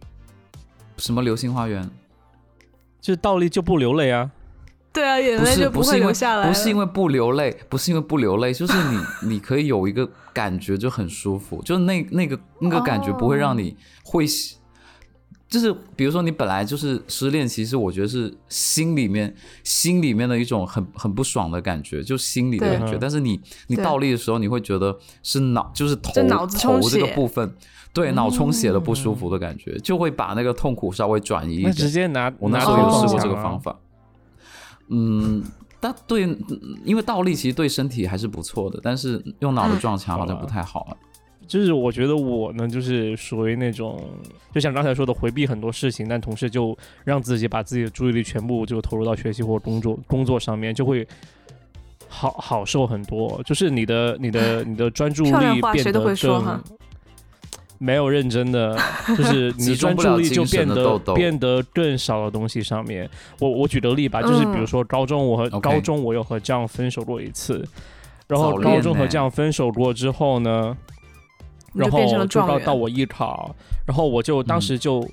[0.97, 1.89] 什么流星花园？
[2.99, 4.31] 就是倒立就不流泪啊。
[4.93, 6.47] 对啊，眼泪就不会流下来。
[6.47, 14.23] 不是因为不流泪，不是因为不流泪，就是你你可以有一个感觉就很舒服，就是那那个那个感觉不会让你会，
[15.49, 22.95] 就是比如说你本来就是失恋，其实我觉得是心里面心里面的一种很很不爽的感觉，就心里的感觉。
[23.01, 26.11] 但是你你倒立的时候，你会觉得是脑就是头
[26.47, 27.51] 头这个部分，
[27.93, 31.73] 对脑充血的不舒服的感觉，就会把那个痛苦稍微转移一点。
[31.73, 33.79] 直接拿我那时候有试过这个方法。
[34.95, 35.43] 嗯，
[35.79, 36.21] 但对，
[36.85, 40.93] 因为倒立其实对身体还是不错的，但是用脑子撞墙好像不太好啊。
[41.47, 44.01] 就是我觉得我呢，就是属于那种，
[44.53, 51.05] 就像刚才说的，回避很多事情，但同时就让自己把自己的注意力全部就投入到学习或工作工作上面，就会
[52.07, 53.41] 好好受很多。
[53.43, 55.31] 就是你的你的你的专注力
[55.73, 56.63] 变得更。
[57.83, 58.77] 没有认真的，
[59.17, 63.09] 就是你专注力就变得变得更少的东西上面。
[63.39, 67.67] 我我举个例吧，就是比如说高中，我和高中我有和这样分手过一次，
[68.27, 70.77] 然后高中和这样分手过之后呢，
[71.73, 73.53] 然后就到到我艺考，
[73.85, 75.05] 然后我就当时就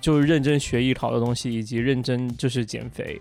[0.00, 3.20] 就认真学艺考的东西，以及认真就是减肥。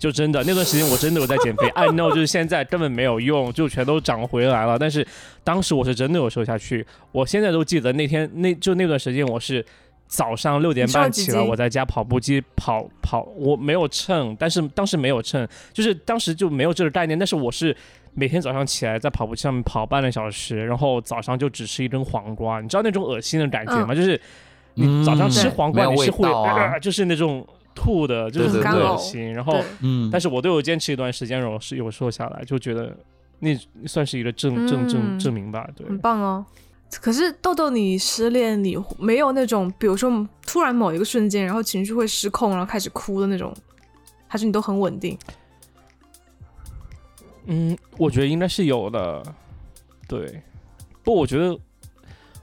[0.00, 4.78] 就真的那段时间我真的有在减肥， I know，就是现在根本没有用，就全都长回来了。
[4.78, 5.06] 但是
[5.44, 9.62] 当时我是真的有瘦下去，我现在都记得那天那就那段时间我是
[10.08, 17.18] 早上六点半起来，我在家跑步机跑跑，我没有秤，但是当时没有秤，就是当时就没有这个概念。
[17.18, 17.76] 但是我是
[18.14, 23.94] 每天早上起来在跑步机上面跑半个小时，然后早上就只吃一根黄瓜，你知道那种恶心的感觉吗？
[23.94, 24.18] 就是
[24.74, 26.26] 你早上吃黄瓜你是会
[26.80, 27.46] 就是那种。
[27.80, 32.94] 吐的就是很恶心，然后，嗯，但是我都有坚持一段时间，然后是有瘦下来，就觉得
[33.38, 36.44] 那算是一个证证证证明吧，对，很棒哦。
[37.00, 43.50] 可是豆豆，你失恋，你没有那种，比如说突然某一个瞬间，然后情绪会失控，然后开始哭的那种，
[44.28, 45.16] 还是你都很稳定？
[47.46, 49.22] 嗯，我觉得应该是有的，
[50.06, 50.42] 对，
[51.02, 51.58] 不，我觉得。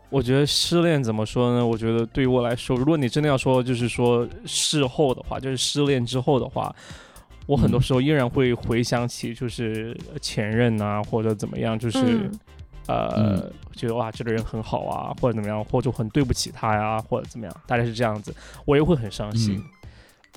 [0.10, 1.66] 我觉得失恋怎么说呢？
[1.66, 6.74] 我觉得对于我来说，如果你真的要说，就是说事后的话，就是失恋之后的话，
[7.46, 12.30] 我很多时候依然会回想起就是前任啊，或者怎么样，就是。
[12.90, 19.62] 呃，觉得哇，这个人很好啊，或者怎么样，或者很对不起他呀，或者怎么样，大概是这样子，我也会很伤心。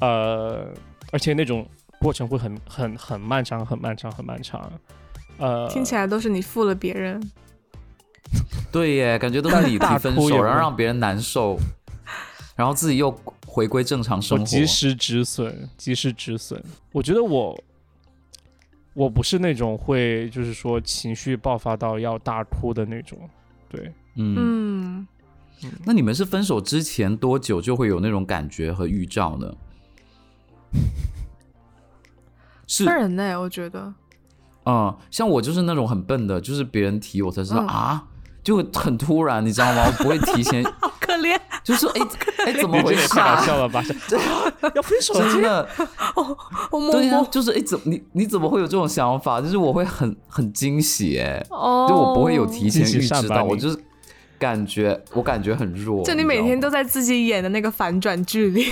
[0.01, 0.67] 呃，
[1.13, 1.65] 而且那种
[2.01, 4.69] 过程会很很很漫长，很漫长，很漫长。
[5.39, 7.23] 呃，听起来都是你负了别人。
[8.73, 11.59] 对耶，感觉都是你提分手，然后让别人难受，
[12.57, 13.11] 然后自己又
[13.47, 16.62] 回归正常生活，及时止损，及时止损。
[16.93, 17.59] 我觉得我。
[18.93, 23.16] 我不是那种会，就是说情绪爆发到要大哭的那种，
[23.69, 25.07] 对，嗯，
[25.85, 29.55] 那你们是分手之前多久就会有那种感觉和预兆呢？
[32.66, 33.95] 是人呢，我觉得，
[34.66, 38.05] 嗯，像我就是那种很笨的，就是别人提我才知道啊。
[38.51, 39.85] 就很突然，你知道吗？
[39.87, 40.65] 我 不会提前。
[40.81, 41.39] 好可怜。
[41.63, 42.01] 就是哎
[42.47, 43.07] 哎，怎么回事？
[43.09, 43.83] 太搞笑了吧？
[44.75, 45.69] 要分手真的。
[46.17, 46.37] 哦，
[46.91, 49.41] 对呀，就是哎，怎你你怎么会有这种想法？
[49.41, 53.79] 就是我会很很惊喜哎，就我不会有提前预知到，我就是
[54.39, 56.03] 感觉我感觉很弱。
[56.03, 58.67] 就你每天都在自己演的那个反转剧里。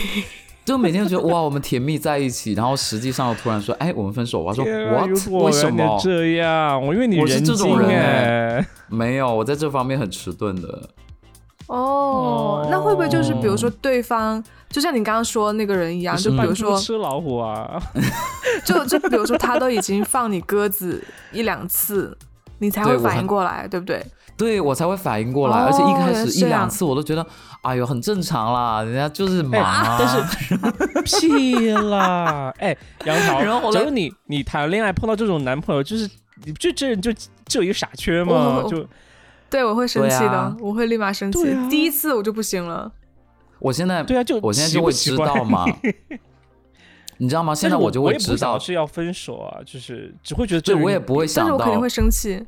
[0.69, 4.43] 就每天都觉得哇，我们甜蜜在一起，然后实际上突然说，哎，我们分手。
[4.43, 5.09] 我说，What？
[5.43, 6.87] 为什么这样？
[6.87, 10.91] 我因为你是这种人哎，没有，我在这方面很迟钝的。
[11.69, 17.83] 哦，那会不会就是比如说对方，就像你刚刚说那个人一样，就比如说吃老虎啊，
[18.63, 21.03] 就就比如说他都已经放你鸽子
[21.33, 22.15] 一两次，
[22.59, 24.05] 你才会反应过来，对不对？
[24.39, 27.27] 对我才会反应过来，而且一开始一两次我都觉得，
[27.63, 29.99] 哎呦，很正常啦，人家就是忙啊。
[29.99, 32.75] 但是 屁啦， 哎，
[33.05, 36.09] 杨桃，然后假如你你谈恋爱碰到这种男朋友，就是
[36.45, 37.13] 你就这人就
[37.47, 38.63] 就一个傻缺吗？
[38.71, 38.87] 就
[39.51, 41.57] 对我会生气的，我会立马生气。
[41.69, 42.91] 第一次我就不行了。
[43.59, 45.67] 我现在对啊，就我现在就会知道嘛。
[47.21, 47.53] 你知道吗？
[47.53, 52.41] 现在我就会知道是要分手啊，就是只会觉得对我也不会想到，但是我肯定会生气。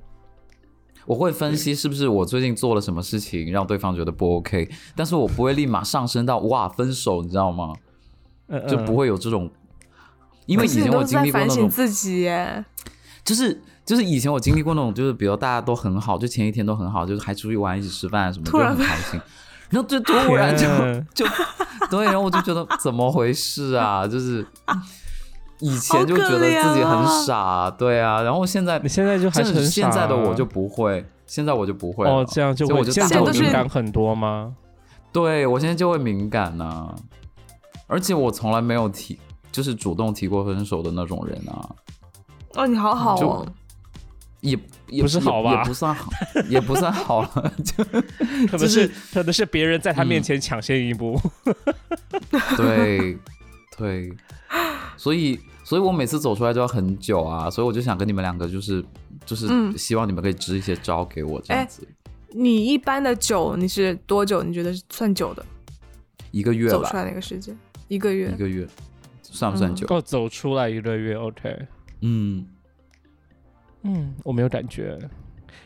[1.06, 7.72] 我会分析是不是我最近做了什么事情让对方觉得不 OK，但是我不会立马上升到哇分手，你知道吗？
[8.68, 9.50] 就不会有这种，
[10.46, 12.28] 因为以前我经历过那种自己，
[13.24, 19.20] 就是就是以前我经历过那种，就是比如大家都很好，就前一天都很好，就是还出去玩一起吃饭什么，就很开心，
[19.70, 20.66] 然后就突然就
[21.14, 21.30] 就
[21.90, 24.06] 对，然后我就觉得怎么回事啊？
[24.06, 24.46] 就是。
[25.60, 34.54] 以前就觉得自己很傻，对啊，然后现在你现在就还是现在的我就不会，现在我就不会哦，这样就我就现在敏感很多吗？
[35.12, 36.94] 对我现在就会敏感呢，
[37.86, 39.18] 而且我从来没有提，
[39.52, 41.68] 就是主动提过分手的那种人啊。
[42.54, 43.46] 哦，你好好哦，
[44.40, 46.10] 也也不是好吧，也不算好，
[46.48, 47.84] 也不算好了，就
[48.50, 51.20] 可能是可能是别人在他面前抢先一步。
[52.56, 53.18] 对
[53.76, 54.10] 对，
[54.96, 55.38] 所以。
[55.70, 58.84] 所以我每次走出来都要很久啊，所以我就想跟你们两个，就是
[59.24, 59.46] 就是
[59.78, 61.86] 希望你们可以支一些招给我这样子。
[62.30, 64.42] 你一般的久你是多久？
[64.42, 65.46] 你觉得算久的？
[66.32, 66.72] 一个月吧。
[66.72, 67.56] 走出来那个时间，
[67.86, 68.32] 一个月。
[68.32, 68.66] 一个月
[69.22, 69.86] 算不算久？
[69.86, 71.56] 够走出来一个月，OK。
[72.00, 72.44] 嗯
[73.82, 74.98] 嗯，我没有感觉，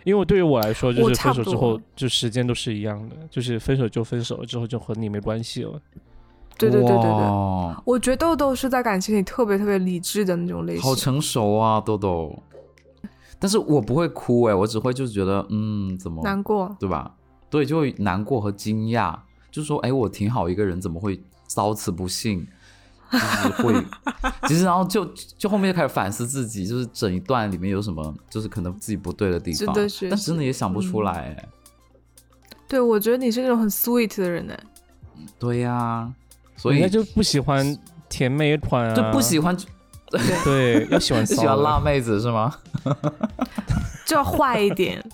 [0.04, 5.80] 因为我对于我来说，就是分手之后就时间都是一样的，就是分手就分手了之后就和你没关系了。
[6.56, 12.42] 对对对对对，我觉得豆豆是在感情里特别特别理智的那种类型，好成熟啊，豆豆。
[13.40, 17.12] 但是我不会哭哎，我只会就是觉得嗯，怎么难过，对吧？
[17.50, 19.14] 对，就会难过和惊讶，
[19.50, 22.46] 就是说哎，我挺好一个人，怎么会遭此不幸？
[23.10, 23.74] 就是会，
[24.48, 25.04] 其实然后就
[25.36, 31.48] 就后面就开始反思自己，就是整一段里面有什么，就是可能自己不对的地方，但真的也想不出来哎。
[32.66, 34.56] 对，我觉得你是那种很 sweet 的人呢。
[35.38, 36.10] 对呀。
[36.56, 37.76] 所以就不喜欢
[38.08, 39.56] 甜美款啊，就不喜欢，
[40.44, 42.54] 对，要喜欢 喜欢辣妹子是吗？
[44.06, 45.04] 就要坏一点，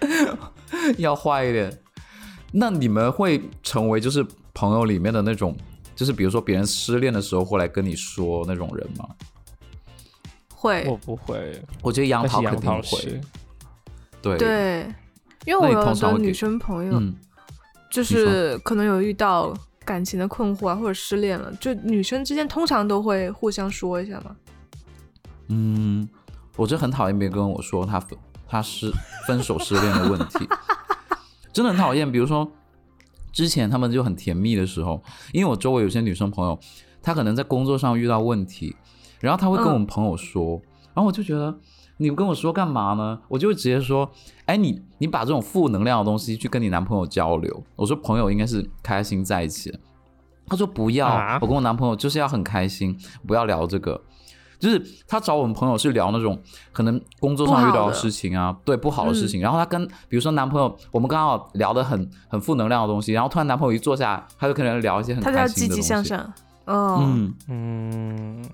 [0.98, 1.76] 要坏一点。
[2.52, 5.54] 那你们会成为就是朋友里面的那种，
[5.94, 9.06] 就是比如说别人失恋的时候会来跟你说那种人吗？
[10.54, 11.60] 会，我不会。
[11.82, 13.20] 我觉得杨桃肯定会。
[14.22, 14.86] 对对，
[15.44, 17.02] 因为我有很多女生朋友，
[17.90, 19.54] 就是可能有遇到。
[19.86, 24.36] 感情的困惑啊，或者失恋了，就女生之间通常都会互相说一下嘛。
[25.48, 26.06] 嗯，
[26.56, 28.92] 我就很讨厌别人跟我说他分他失
[29.26, 30.46] 分手失恋的问题，
[31.54, 32.10] 真的很讨厌。
[32.10, 32.50] 比如说
[33.32, 36.58] 之前他们就很甜蜜的时候，因为我周围有些女生朋友，
[37.00, 38.76] 她可能在工作上遇到问题，
[39.20, 40.60] 然后她会跟我们朋友说，
[40.92, 41.56] 然后我就觉得。
[41.98, 43.18] 你跟我说干嘛呢？
[43.28, 44.10] 我就会直接说，
[44.44, 47.64] 哎，你你把这种负能量的东西去跟你男朋友交流。
[47.74, 49.78] 我说朋友应该是开心在一起的。
[50.46, 51.06] 他说不要，
[51.40, 54.00] 我跟我男朋友就是要很开心，不要聊这个。
[54.58, 56.40] 就是他找我们朋友是聊那种
[56.72, 59.40] 可能工作上遇到的事情啊，对不好的事情。
[59.40, 65.60] 然后他跟比如说男朋友，我们刚好聊的很很负能量的东西，然后突然男朋友一坐下，他就可能聊一些很开心的东西。
[65.60, 66.32] 他积极向上。
[66.66, 67.34] 嗯。
[67.48, 68.44] 嗯，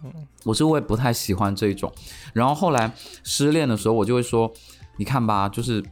[0.44, 1.92] 我是会不太喜欢这种。
[2.32, 2.92] 然后后来
[3.24, 4.52] 失恋的时候，我就会说，
[4.96, 5.82] 你看吧，就是。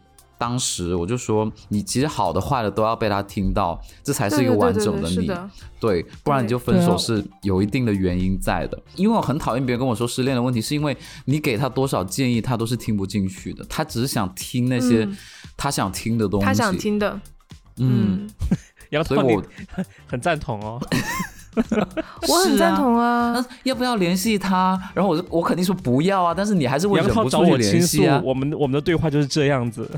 [0.40, 5.30] 当时我就说，你其实好的坏的都要被他听到，这才是一个完整的你。
[5.78, 8.82] 对，不然你就分手是有一定的原因在的。
[8.96, 10.96] 因为我很讨厌别人跟我说失恋的问题，是因为
[11.26, 13.62] 你给他多少建议，他都是听不进去的。
[13.68, 15.06] 他只是想听那些
[15.58, 16.46] 他想听的东西。
[16.46, 17.20] 他想听的，
[17.76, 18.26] 嗯，
[19.04, 19.44] 所以我
[20.06, 20.80] 很赞同哦。
[22.28, 24.80] 我很赞同啊，那要不要联系他？
[24.94, 28.20] 然后我我肯定说不要啊，但是你还是会忍不住联系啊。
[28.24, 29.90] 我们我们的对话就是这样子。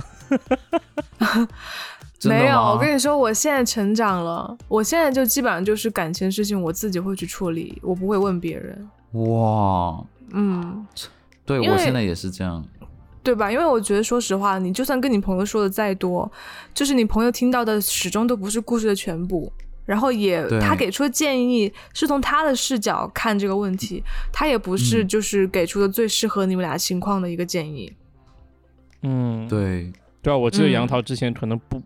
[2.25, 8.89] 没有，我跟你说，我现在成长了，我现在就基本上就是感情事情我自己会去处理，我不会问别人。
[9.13, 10.01] 哇，
[10.31, 10.87] 嗯，
[11.45, 12.65] 对我现在也是这样，
[13.25, 13.51] 对吧？
[13.51, 16.31] 因为我觉得，说实话，你就算跟你朋友说的再多，
[16.73, 19.53] 就是你朋友听到的始终都不是故事的全部。
[19.85, 24.03] 然后也，他给出的建议是从他的视角看这个问题，
[24.33, 27.93] 他也不是就是给出的最适合你们俩情况的一个建议。
[29.03, 31.83] 嗯，对，对啊，我记得杨桃之前可能不，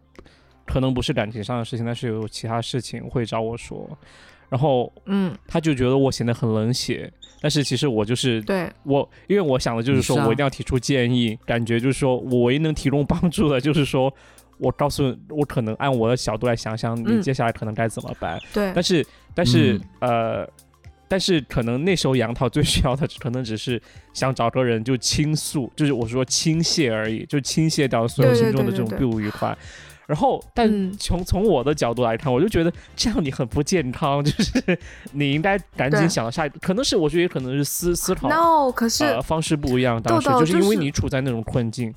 [0.66, 3.88] 可能不是感情上的事情，但是有其他事情会找我说，
[4.50, 8.70] 然后，嗯，他就觉得我显得很冷血，但是其实我就是对。
[8.82, 14.12] 我，因为我想的就是说我一定要提出建议，感觉就是说我唯一能提供帮助的就是说。
[14.58, 18.38] 我告诉我可能按我的角度来想想，你接下来可能该怎么办？
[18.52, 20.48] 对，但是但是呃，
[21.08, 23.80] 但是可能那时候杨桃最需要的可能只是
[24.12, 29.56] 想找个人就倾诉，就是我说倾泻而已，就倾泻掉所有心中的这种不愉快。
[30.06, 34.78] 然后，但从从我的角度来看，我就觉得这样你很不健康，就是
[35.10, 41.92] 你应该赶紧想到下一可能是我觉得也可能是思思考，no，可是方式不一样，当时就是因为你处在那种困境。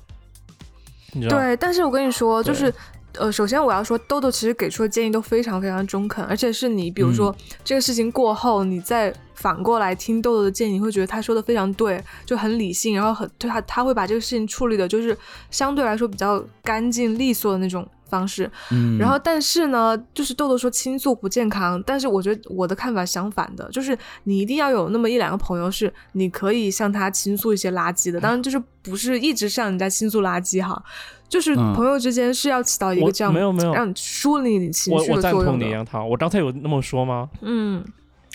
[1.28, 2.72] 对，但是我跟你说，就是，
[3.14, 7.34] 呃，首先我要说，豆豆其实给出的建议都非常非常中肯，而且是你，比如说
[7.64, 15.16] 这个事情过后，你再反过来听豆豆的建议，你会觉得他说的非常对，就很理性，然后很对他他会把这个事情处理的，就是
[15.50, 17.86] 相对来说比较干净利索的那种。
[18.10, 30.82] 方式，嗯，然后但是呢，就是豆豆说倾诉不健康，但是我觉得我的看法相反的，就是你一定要有那么一两个朋友是你可以向他倾诉一些垃圾的，当然就是不是一直向人家倾诉垃圾哈，
[31.28, 35.66] 就是朋友之间是要起到一个这样没有没有让梳理你情绪的作用的。
[35.68, 37.30] 杨涛，我刚才有那么说吗？
[37.40, 37.84] 嗯，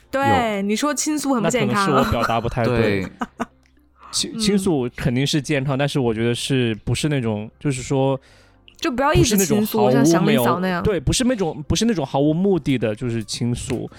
[0.09, 3.05] 对，你说倾诉很不健康，是我表达不太 对。
[4.11, 8.19] 倾倾诉肯定是健康，但是我觉得是不是那种就是说。
[8.85, 10.83] 就不要一直倾诉，像祥林嫂那样。
[10.83, 13.89] 对，不是那种，不是那种毫无目的的，就是倾诉。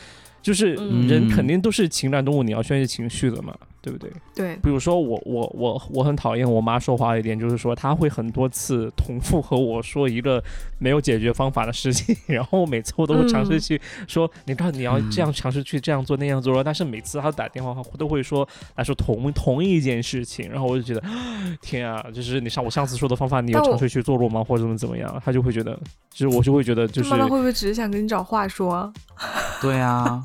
[0.41, 0.75] 就是
[1.09, 3.53] 人肯定都是情感动物，你要宣泄情绪的嘛。
[3.81, 4.11] 对不对？
[4.35, 10.43] 对，比如说我我我我很讨厌我妈说话的一点，就是说她会很多次重复和我说一个
[10.79, 21.03] 没有解决方法的事情，然后每次我都会尝试去说，你看你要这样尝试去这样做那样做，但是每次她打电话都会说来说同同一件事情，然后我就觉得
[21.63, 24.43] 天啊，就是你像我上次说的方法，你有尝试去做过吗？
[24.43, 25.23] 或者怎么怎么样？
[25.25, 25.79] 她就会觉得，
[26.11, 28.93] 就是我就会觉得，就是妈妈会不会只是想跟你找话说？
[29.63, 30.21] 对啊。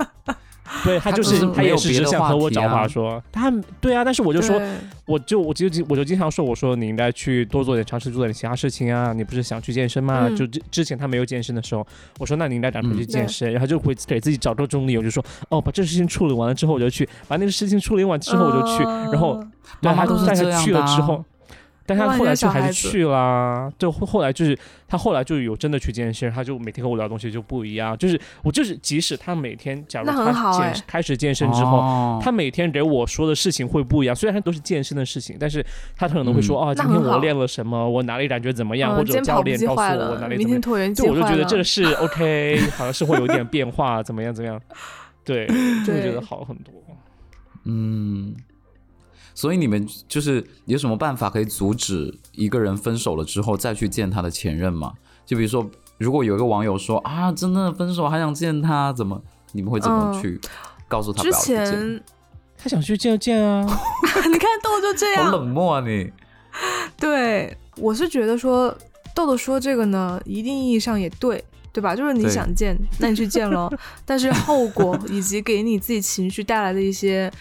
[0.84, 4.60] 对他就是他也是只想和我找话说，他对啊，但是我就说，
[5.06, 9.14] 我就我就我就经常说，我说你应该去多做点尝试，做点其他事情啊。
[9.14, 10.30] 你不是想去健身吗？
[10.36, 11.86] 就之之前他没有健身的时候，
[12.20, 19.44] 我说那你应该赶快去健身，然后就会给自己找各种理由，就说哦，把这事情处理完了之后我就去，把那个事情处理完之后我就去，然后
[19.82, 21.26] 妈妈都是这样的。
[21.92, 27.98] 但他后来就还是去啦，就后来就是他后来就有真的去健身，他就每天和我聊东西就不一样。
[27.98, 34.16] 就是我就是即使他每天，假如他健开始健身之后，他每天给我说的事情会不一样。
[34.16, 35.66] 虽然他都是健身的事情，但是
[35.98, 40.94] 他可能会说啊，今天我练了什么，我哪里感觉怎么样，或者教练告诉我哪里怎么样。
[40.94, 44.62] 就我就觉得这个是 OK，好像是会有一点变化，怎么样怎么样，
[45.26, 45.46] 对，
[45.86, 46.74] 就会觉得好很多。
[47.66, 48.34] 嗯。
[49.42, 54.94] 所以你们就是有什么办法可以阻止一个人分手了之后再去见他的前任吗？
[55.26, 55.68] 就比如说，
[55.98, 59.20] 如果有一个网友说啊，真的分手还想见他，怎么
[59.54, 60.40] 你们会怎么去
[60.88, 61.24] 告诉他？
[61.24, 62.00] 之前
[62.56, 63.62] 他想去见见啊，
[64.32, 66.12] 你看豆豆就这样，好冷漠啊你。
[66.96, 68.70] 对，我是觉得说
[69.16, 71.96] 豆豆说这个呢，一定意义上也对，对吧？
[71.96, 73.74] 就是你想见，那你去见咯，
[74.06, 77.32] 但是后果以及给你自己情绪带来的一些。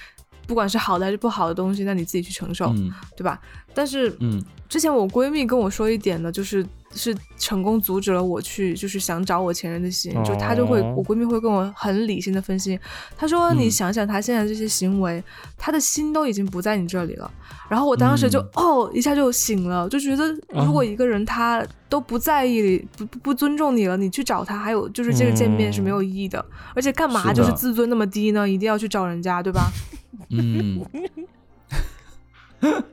[0.51, 2.75] 不管是好的还是不好的东西，那你自己去承受，
[3.17, 3.41] 对吧？
[3.73, 12.77] 但是，嗯，之前我闺蜜跟我说一点呢，就是是成功阻止了我去，就是想找我前任的心，就她就会，我闺蜜会跟我很理性的分析，
[13.17, 15.23] 她说你想想她现在这些行为，
[15.57, 17.31] 她的心都已经不在你这里了。
[17.69, 26.45] 然后我当时就哦一下就醒了，就觉得如果一个人他都不在意、不不尊重你了，你去找他，还有就是这个见面是没有意义的，
[26.75, 28.49] 而且干嘛就是自尊那么低呢？
[28.49, 29.71] 一定要去找人家，对吧？
[30.31, 30.85] 嗯，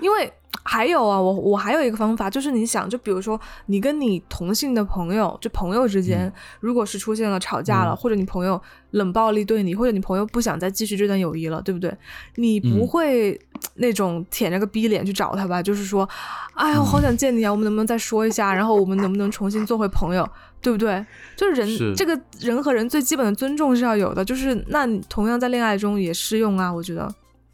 [0.00, 0.32] 因为
[0.64, 8.60] 还有啊，我我还有一个方法，就是你想，就比如说你跟你同性的朋友，就朋友之间，如果是出现了吵架了，或者你朋友
[8.90, 11.96] 冷暴力对你，或者你朋友不想再继续这段友谊了，对不对？
[12.36, 13.40] 你不会
[13.78, 15.62] 那种舔着个逼脸去找他吧？
[15.62, 16.08] 就是说，
[16.54, 18.52] 哎呀，我好想见你啊，我们能不能再说一下？
[18.52, 20.28] 然后我们能不能重新做回朋友？
[20.60, 21.04] 对不对？
[21.36, 26.72] 就是人这个人和人最基本的尊重是要有的，就是那同样在恋爱中也适用啊。
[26.72, 27.02] 我觉得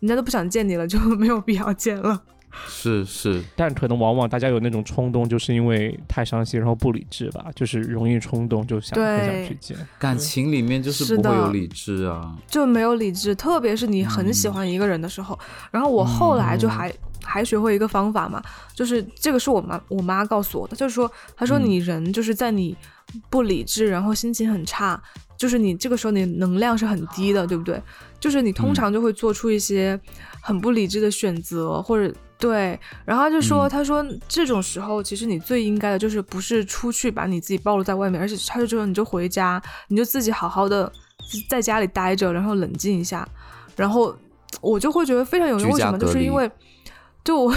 [0.01, 2.23] 人家都不想见你了，就没有必要见了。
[2.67, 9.77] 是是，但可能往往大家有那种冲动，就是因为太伤心，然后不理智吧，就是容易冲动，就想很想去见。
[9.99, 15.39] 感情里面就是不会有理智啊，就没有理智，特别是你很喜欢一个人的时候。
[15.71, 16.93] 然后我后来就还
[17.23, 18.43] 还学会一个方法嘛，
[18.75, 22.77] 就是这个是我妈我妈告诉我的，就是说，她说你人就是在你。
[23.29, 25.01] 不理智，然后心情很差，
[25.37, 27.81] 就是你这个时候你能量是很低的，对不对？
[28.19, 29.99] 就是你通常就会做出一些
[30.41, 32.79] 很不理智的选择，或者对。
[33.05, 40.91] 然后他就说，他说这种时候其实你最应该的就是不是出去把你自己暴露在外面，而且他就说你就回家，你就自己好好的
[41.49, 43.29] 在家里待着，然后冷静一下。
[43.77, 44.15] 然后
[44.61, 45.99] 我就会觉得非常有用，为什么？
[45.99, 46.51] 就是因为。
[47.25, 47.55] 就我，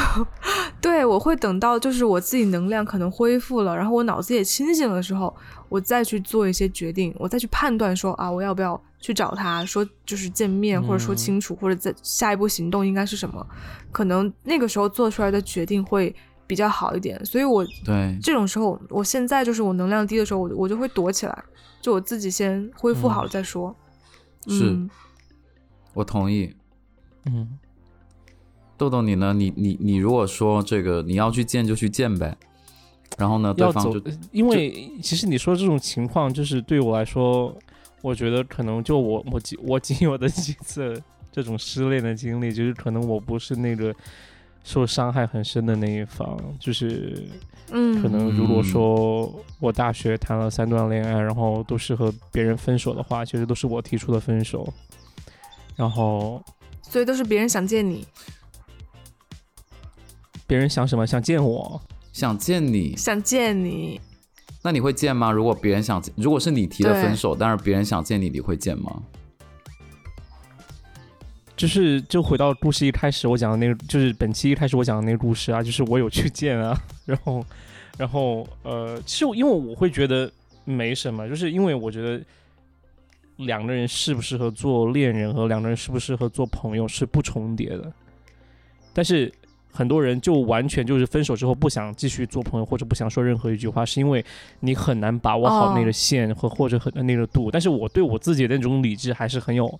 [0.80, 5.36] 对我会等到就是我自己能量可能恢复了，然后我脑子也清醒的时候，
[5.70, 13.45] 我再去做一些决定，我再去判断说啊，我要不要去找他说就是见面，或者说清楚，或者在下一步行动应该是什么，
[13.91, 16.15] 可能那个时候做出来的决定会
[16.45, 17.24] 比较好一点。
[17.26, 21.43] 所以，我对这种时候，我现在就是我能量低的时候，我我就会躲起来，
[21.82, 23.76] 就我自己先恢复好了再说。
[24.47, 24.88] 是，
[25.93, 26.55] 我同意。
[27.26, 27.57] 嗯。
[28.78, 29.34] 豆豆，你呢？
[29.34, 32.38] 你你你，如果说这个你要去见就去见呗，
[33.18, 34.01] 然后呢，对方就
[34.32, 37.53] 因为其实你说这种情况，就是对我来说，
[38.01, 41.01] 我觉得可能就我我我仅有的几次
[41.32, 43.93] 这种失恋的经历，就是可能我不是那个
[44.63, 47.28] 受伤害很深的那一方，就是
[47.72, 54.72] 嗯，可能如果说我大学谈了三段恋爱，然后都是和别人分手的话，其实都是我提出的分手，
[55.76, 56.39] 然后
[56.84, 58.05] 所以都是别人想见你。
[60.45, 61.05] 别人想什么？
[61.05, 61.82] 想见我？
[62.18, 62.97] 想见你？
[62.97, 64.01] 想见你？
[64.63, 65.32] 那你会见吗？
[65.32, 69.03] 如果别人想，如果是你提的分手，但是别人想见你，你会见吗？
[71.55, 77.45] 就是就回到故事一开始我讲的那个，就是本期一开始我讲的那个故事啊，就是我有去见啊， 然后，
[77.99, 80.32] 然后呃，其实因为我会觉得
[80.65, 82.20] 没什么，就是因为我觉得
[83.36, 87.93] 两个人适不适合做恋人和两个人适不适合做朋友是不重叠的，
[88.91, 89.32] 但是。
[89.78, 94.26] 很多人就完全就是分手之后不想继续做朋友，或者不想说任何一句话，是因为
[94.62, 97.52] 你很难把握好那个线和或者很那个度。
[97.52, 99.72] 但是我对我自己的那种理智还是很有，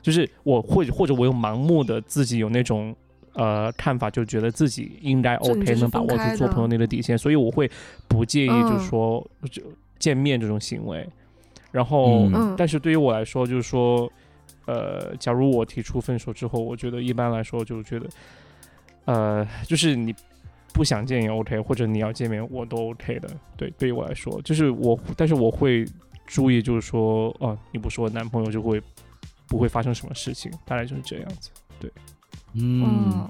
[0.00, 2.94] 就是我或者或者我有盲目的自己有那种
[3.32, 7.68] 呃看法，就觉得自己应该 OK 能把握住做朋友那个底线，所以我会
[8.06, 9.60] 不介意就是说就
[9.98, 11.04] 见面这种行为。
[11.72, 14.08] 然后，但是对于我来说，就是说，
[14.66, 18.06] 呃，假如我提出分手之后，我觉得一般来说就觉得。
[19.06, 20.14] 呃，就是你
[20.72, 23.28] 不想见也 OK，或者你要见面我都 OK 的。
[23.56, 25.84] 对，对于我来说，就是我，但是我会
[26.26, 28.82] 注意，就是说，哦，你不是我男朋友，就会
[29.46, 31.50] 不会发生什么事情，大概就是这样子。
[31.78, 31.92] 对，
[32.54, 33.28] 嗯，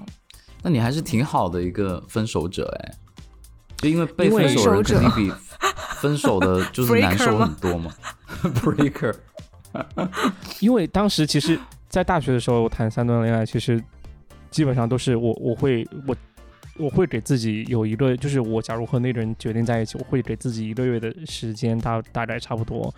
[0.63, 2.93] 那你还是挺好的一个分手者哎，
[3.77, 5.31] 就因为被分手人肯定比
[5.99, 7.93] 分手的 就是难受很多嘛。
[8.63, 9.13] Breaker，
[10.61, 11.59] 因为当时其实，
[11.89, 13.83] 在大学的时候，我谈三段恋爱，其实。
[14.55, 16.15] 基本上都是我，我会我
[16.77, 22.93] 我会给自己有一个，就是我假如和那个人决定在一起，我会给自己一个月的时间，大大概差不多，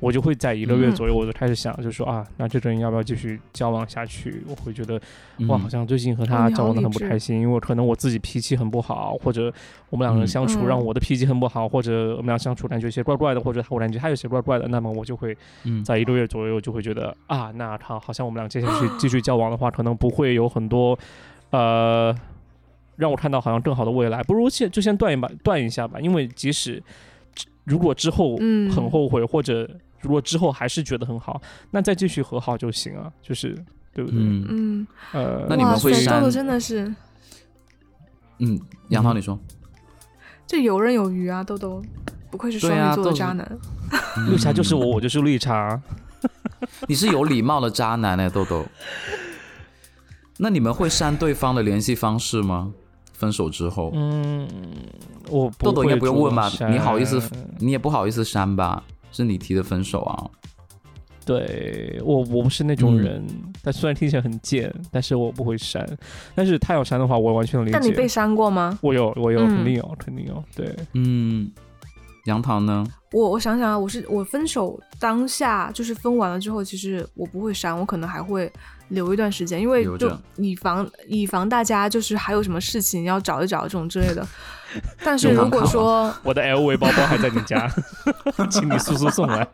[0.00, 4.42] 我就会在一个月左右，我就开始想，就是说啊，那这个人要不要继续交往下去？
[4.46, 5.00] 我会觉得
[5.48, 9.50] 哇，好像最近和他交往的很不开心，因为可能我自己脾气很不好，或者
[9.88, 15.34] 我们两个人相处让我的脾气很不好，或者我们俩相处感觉有些怪怪的，或者我感觉他有些怪怪的，那么我就会
[15.82, 20.98] 在一个月左右就会觉得啊，那他好像我们俩接下去继续交往的话，可能不会有很多
[21.50, 22.14] 呃
[22.96, 26.82] 让我看到好像更好的未来，不如先就先断一把断一下吧，因为即使
[27.64, 28.36] 如果之后
[28.74, 29.68] 很后悔或者。
[30.04, 31.40] 如果之后还是觉得很好，
[31.70, 33.08] 那再继续和好就行啊。
[33.22, 33.54] 就是
[33.94, 34.18] 对不对？
[34.18, 36.92] 嗯嗯，呃，那你们会删豆豆真的是，
[38.38, 39.38] 嗯，杨涛你说，
[40.44, 41.80] 这游刃有余啊，豆豆，
[42.32, 43.58] 不愧是双鱼座的渣男。
[44.28, 45.80] 绿茶就是我，我就是绿茶。
[46.88, 48.66] 你是有礼貌的渣男哎，豆豆。
[50.38, 52.74] 那你们会删对方的联系方式吗？
[53.22, 54.48] 分手之后，嗯，
[55.30, 56.50] 我不豆豆应该不用问吧？
[56.68, 57.22] 你好意思，
[57.60, 58.82] 你也不好意思删吧？
[59.12, 60.26] 是你提的分手啊？
[61.24, 63.24] 对我，我不是那种嗯人。
[63.62, 65.88] 但虽然听起来很贱，但是我不会删。
[66.34, 67.78] 但是他要删的话，我完全能理解。
[67.78, 68.76] 但你被删过吗？
[68.82, 70.42] 我有，我有，嗯肯定有，肯定有。
[70.56, 71.48] 对，嗯，
[72.24, 72.84] 杨桃呢？
[73.12, 78.52] 我我想想啊，我是我分手当下就是分完了之后，其实我不会删，我可能还会
[78.92, 84.26] 留一段时间，因为就以防以防大家就是还有什么事情要找一找这种之类的。
[85.04, 87.68] 但是如果说我的 LV 包包还在你家，
[88.50, 89.46] 请你速速送来。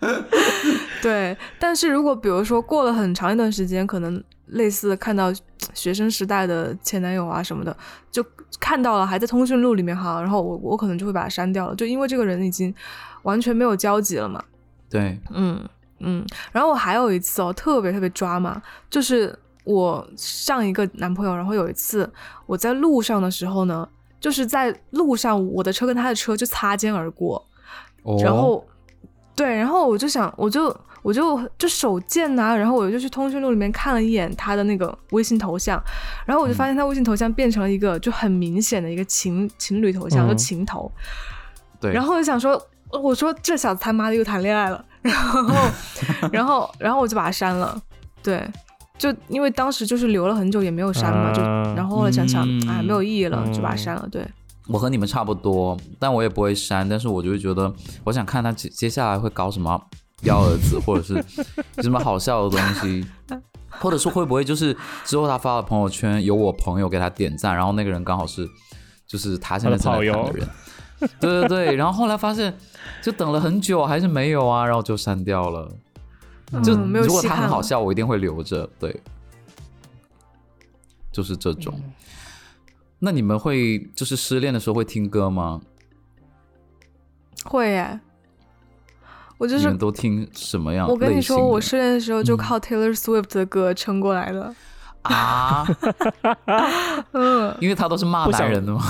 [1.02, 5.32] 对，但是如果比如说过了很长一段时间，可能类似看到
[5.74, 7.74] 学生时代的前男友啊什么的，
[8.10, 8.24] 就
[8.58, 12.74] 看到了还在通讯录里面哈，然后我我可能就会把它删掉了，就因为这个人已经
[13.22, 14.42] 完全没有交集了嘛。
[14.88, 15.68] 对，嗯
[16.00, 22.10] 嗯，然后我还有一次哦，特别特别抓嘛，就是我上一个男朋友，然后有一次
[22.46, 23.88] 我在路上的时候呢，
[24.18, 27.46] 就是在路上我的车跟他的车就擦肩而过，
[28.02, 28.66] 哦然后
[29.36, 35.82] 对，然后我就想，我就我就就手贱呐、然后我就去通讯录里面看了一眼他的那个微信头像，
[36.26, 40.90] 然后我就发现他微信头像变成了一个就很明显的一个情情侣头像，就嗯情头，
[41.80, 42.60] 对，然后我就想说，
[42.92, 45.42] 我说这小子他妈的又谈恋爱了，然后
[46.32, 47.80] 然后然后我就把他删了，
[48.22, 48.42] 对。
[48.98, 54.06] 就因为当时就是留了很久也没有删嘛，就啊然后后来想想，嗯哎，没有意义了，就把它嗯删了。
[54.12, 54.22] 对，
[54.68, 57.72] 我和你们差不多，但我也不会删，但是我就会觉得，
[58.04, 59.80] 我想看他接接下来会搞什么
[60.24, 61.14] 幺蛾子，或者是
[61.76, 63.02] 有 什么好笑的东西，
[63.70, 64.76] 或者说会不会就是
[65.06, 68.46] 之后他发了朋友圈，有我朋友给他点赞，然后那个人刚好是
[69.06, 70.46] 就是他现在正在谈的人，
[71.20, 72.56] 对对对，然后后来发现
[73.02, 75.70] 就等了很久还是没有啊，然后就删掉了。
[76.64, 79.00] 就嗯没有如果他很好笑，我一定会留着，对，
[81.12, 81.74] 就是这种。
[81.76, 81.92] 嗯
[83.02, 85.58] 那你们会就是失恋的时候会听歌吗？
[87.44, 87.98] 会耶。
[89.38, 90.86] 我就是你们都听什么样？
[90.86, 94.54] 我跟你说，我失恋的时候就嗯靠 Taylor Swift 的歌撑过来的。
[95.00, 95.66] 啊，
[97.12, 98.82] 嗯，因为他都是骂男人的嘛。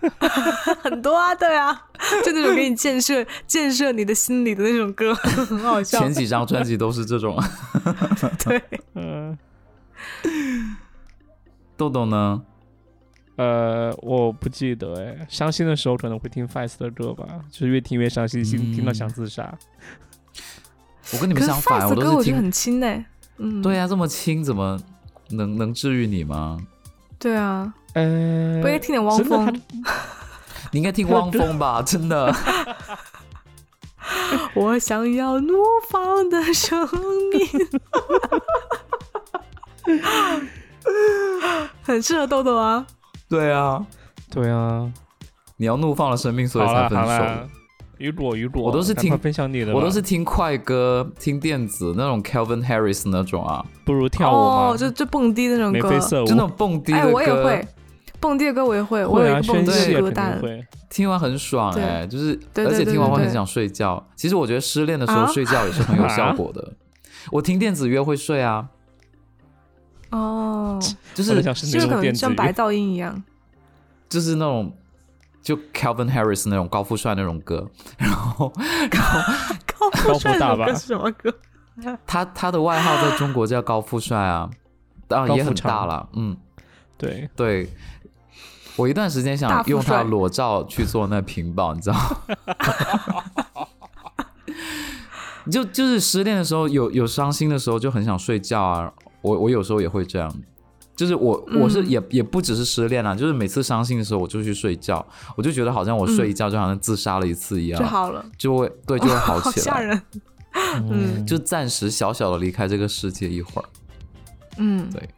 [0.82, 1.86] 很多啊，对啊，
[2.24, 5.14] 就那种给你建设建设你的心理的那种歌，
[5.46, 5.98] 很好笑。
[6.00, 7.36] 前几张专辑都是这种。
[8.44, 8.62] 对，
[8.94, 9.36] 嗯，
[11.76, 12.42] 豆豆呢？
[13.36, 19.52] 呃，我不记得哎，伤心的时候可能会听 Fast 的歌吧，就是越听越伤心，心听到想自杀。
[21.12, 22.32] 我跟你们相反，我都是听。
[22.32, 23.04] 的歌我很轻哎。
[23.38, 24.80] 嗯，对啊，这么轻，怎么
[25.30, 26.56] 能能治愈你吗？
[27.18, 29.46] 对啊，呃，不应该听点汪峰？
[30.70, 32.30] 你应该听汪峰吧， 真的。
[34.54, 35.54] 我想要怒
[35.88, 36.86] 放的生
[37.32, 37.48] 命，
[41.82, 42.86] 很适合豆豆啊。
[43.28, 43.84] 对啊，
[44.30, 44.90] 对啊，
[45.56, 47.24] 你要怒放了生命，所以才分手
[47.98, 54.68] 雨果雨果，我都是听分享你的，我都是听快歌、听电子那种 Calvin Harris 那种啊，不如跳舞吗？
[54.72, 57.12] 哦，就就蹦迪那种歌就那种蹦迪的哎，歌。
[57.12, 57.66] 我也会，
[58.20, 60.66] 蹦迪的歌我也会，我会啊，有一个蹦迪歌。
[60.88, 64.02] 听完很爽对哎、就是而且听完会很想睡觉。
[64.14, 66.72] 其实我觉得失恋的时候啊睡觉也是很有效果的。
[67.32, 68.68] 我听电子乐会睡啊，
[70.10, 70.80] 哦，
[71.12, 72.14] 就是就是可能？
[72.14, 73.22] 像白噪音一样。
[74.08, 74.72] 就是那种
[75.42, 78.52] 就 Calvin Harris 那种高富帅那种歌，然后
[78.92, 79.20] 然后
[79.66, 81.34] 高高富大吧是什么歌？
[82.06, 84.48] 他他的外号在中国叫高富帅啊，
[85.08, 86.36] 当然也很大了，嗯，
[86.96, 87.68] 对，对。
[88.76, 92.16] 我一段时间想用他帅裸照去做那屏保，你知道吗？
[95.50, 98.92] 就就是失恋的时候，有有伤心的时候，就很想睡觉啊。
[99.22, 100.32] 我我有时候也会这样，
[100.94, 105.04] 就是我我是嗯也也不只是失恋啊，就是每次伤心的时候，我就去睡觉，
[105.36, 110.02] 我就觉得好像我睡一觉就好像自杀了一次一样，就好了，就会对就会好好起来， 吓人。
[110.90, 111.24] 嗯。
[111.26, 113.64] 就暂时小小的离开这个世界一会儿。
[114.58, 115.08] 嗯，对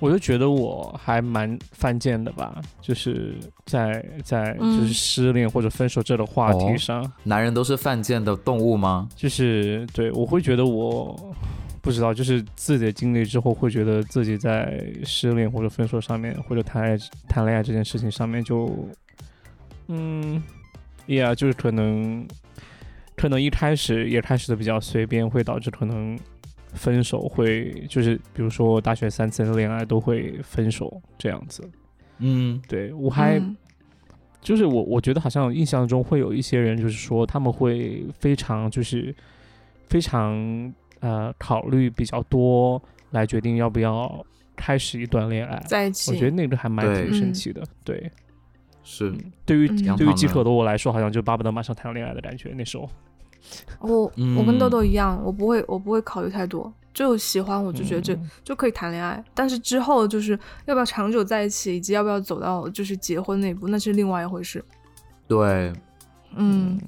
[0.00, 3.34] 我就觉得我还蛮犯贱的吧，就是
[3.64, 9.08] 在在嗯就是失恋或者分手这个话题哦上，男人都是犯贱的动物吗？
[9.16, 11.34] 就是对我会觉得我
[11.80, 18.88] 不知道，就是自己的经历之后，会觉得自己在失恋或者分手上面，或者谈爱谈恋爱这件事情上面就，
[19.88, 20.42] 嗯
[21.06, 22.26] ，yeah，就是可能
[23.16, 26.18] 可能一开始也开始的比较随便，会导致可能
[26.74, 31.68] 分手会就是比如说大学三次恋爱都会分手这样子。
[32.18, 33.56] 嗯，对我还嗯
[34.40, 39.14] 就是我我觉得好像印象中会有一些人就是说他们会非常就是
[39.86, 45.58] 非常呃考虑比较多来决定要不要开始一段恋爱。
[45.66, 48.10] 在一起，我觉得那个还蛮挺神奇的，对。
[48.86, 49.10] 是
[49.46, 52.52] 对于嗯对于饥渴的我来说，好像就巴不得马上谈恋爱的感觉。
[52.54, 52.86] 那时候，
[53.80, 54.46] 我我嗯。
[54.46, 58.30] 跟豆豆一样，我不会我不会考虑太多，就喜欢我就觉得这、嗯。
[58.42, 64.64] 就可以谈恋爱，但是之后就是要不要长久在一起，以及要不要走到就是结婚那一步，那是另外一回事。
[65.26, 65.72] 对，
[66.36, 66.78] 嗯。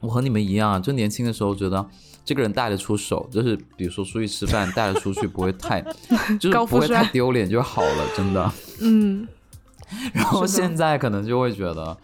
[0.00, 1.86] 我和你们一样，就年轻的时候觉得
[2.24, 5.82] 这个人带得出手，就是比如说出去吃饭带得出去，不会太
[6.40, 8.50] 就是高不会太丢脸就好了，真的。
[8.80, 9.28] 嗯，
[10.14, 11.94] 然后现在可能就会觉得，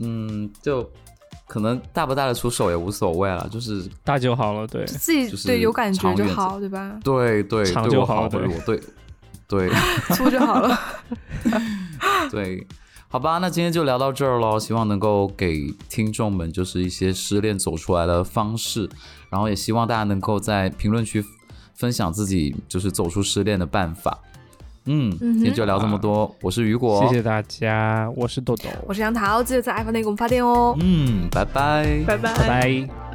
[0.00, 0.82] 嗯，就
[1.50, 4.64] 可能大不大得出手也无所谓了，就是大就好了。
[4.68, 6.96] 对，自己就是对有感觉就好，对吧？
[7.02, 8.80] 对对长就好对或者我对
[9.48, 9.68] 对
[10.14, 10.78] 粗就好了。
[12.30, 12.64] 对，
[13.08, 14.60] 好吧，那今天就聊到这儿喽。
[14.60, 18.88] 希望能够给听众们就是一些失恋走出来的方式，
[19.28, 21.24] 然后也希望大家能够在评论区
[21.74, 24.20] 分享自己就是走出失恋的办法。
[24.86, 32.34] 嗯，今天就聊这么多，我是雨果，谢谢大家，我是豆豆，我是杨桃，记得在 iPhone 内给我们发电哦，嗯，拜拜，拜拜。
[32.34, 33.09] 拜拜。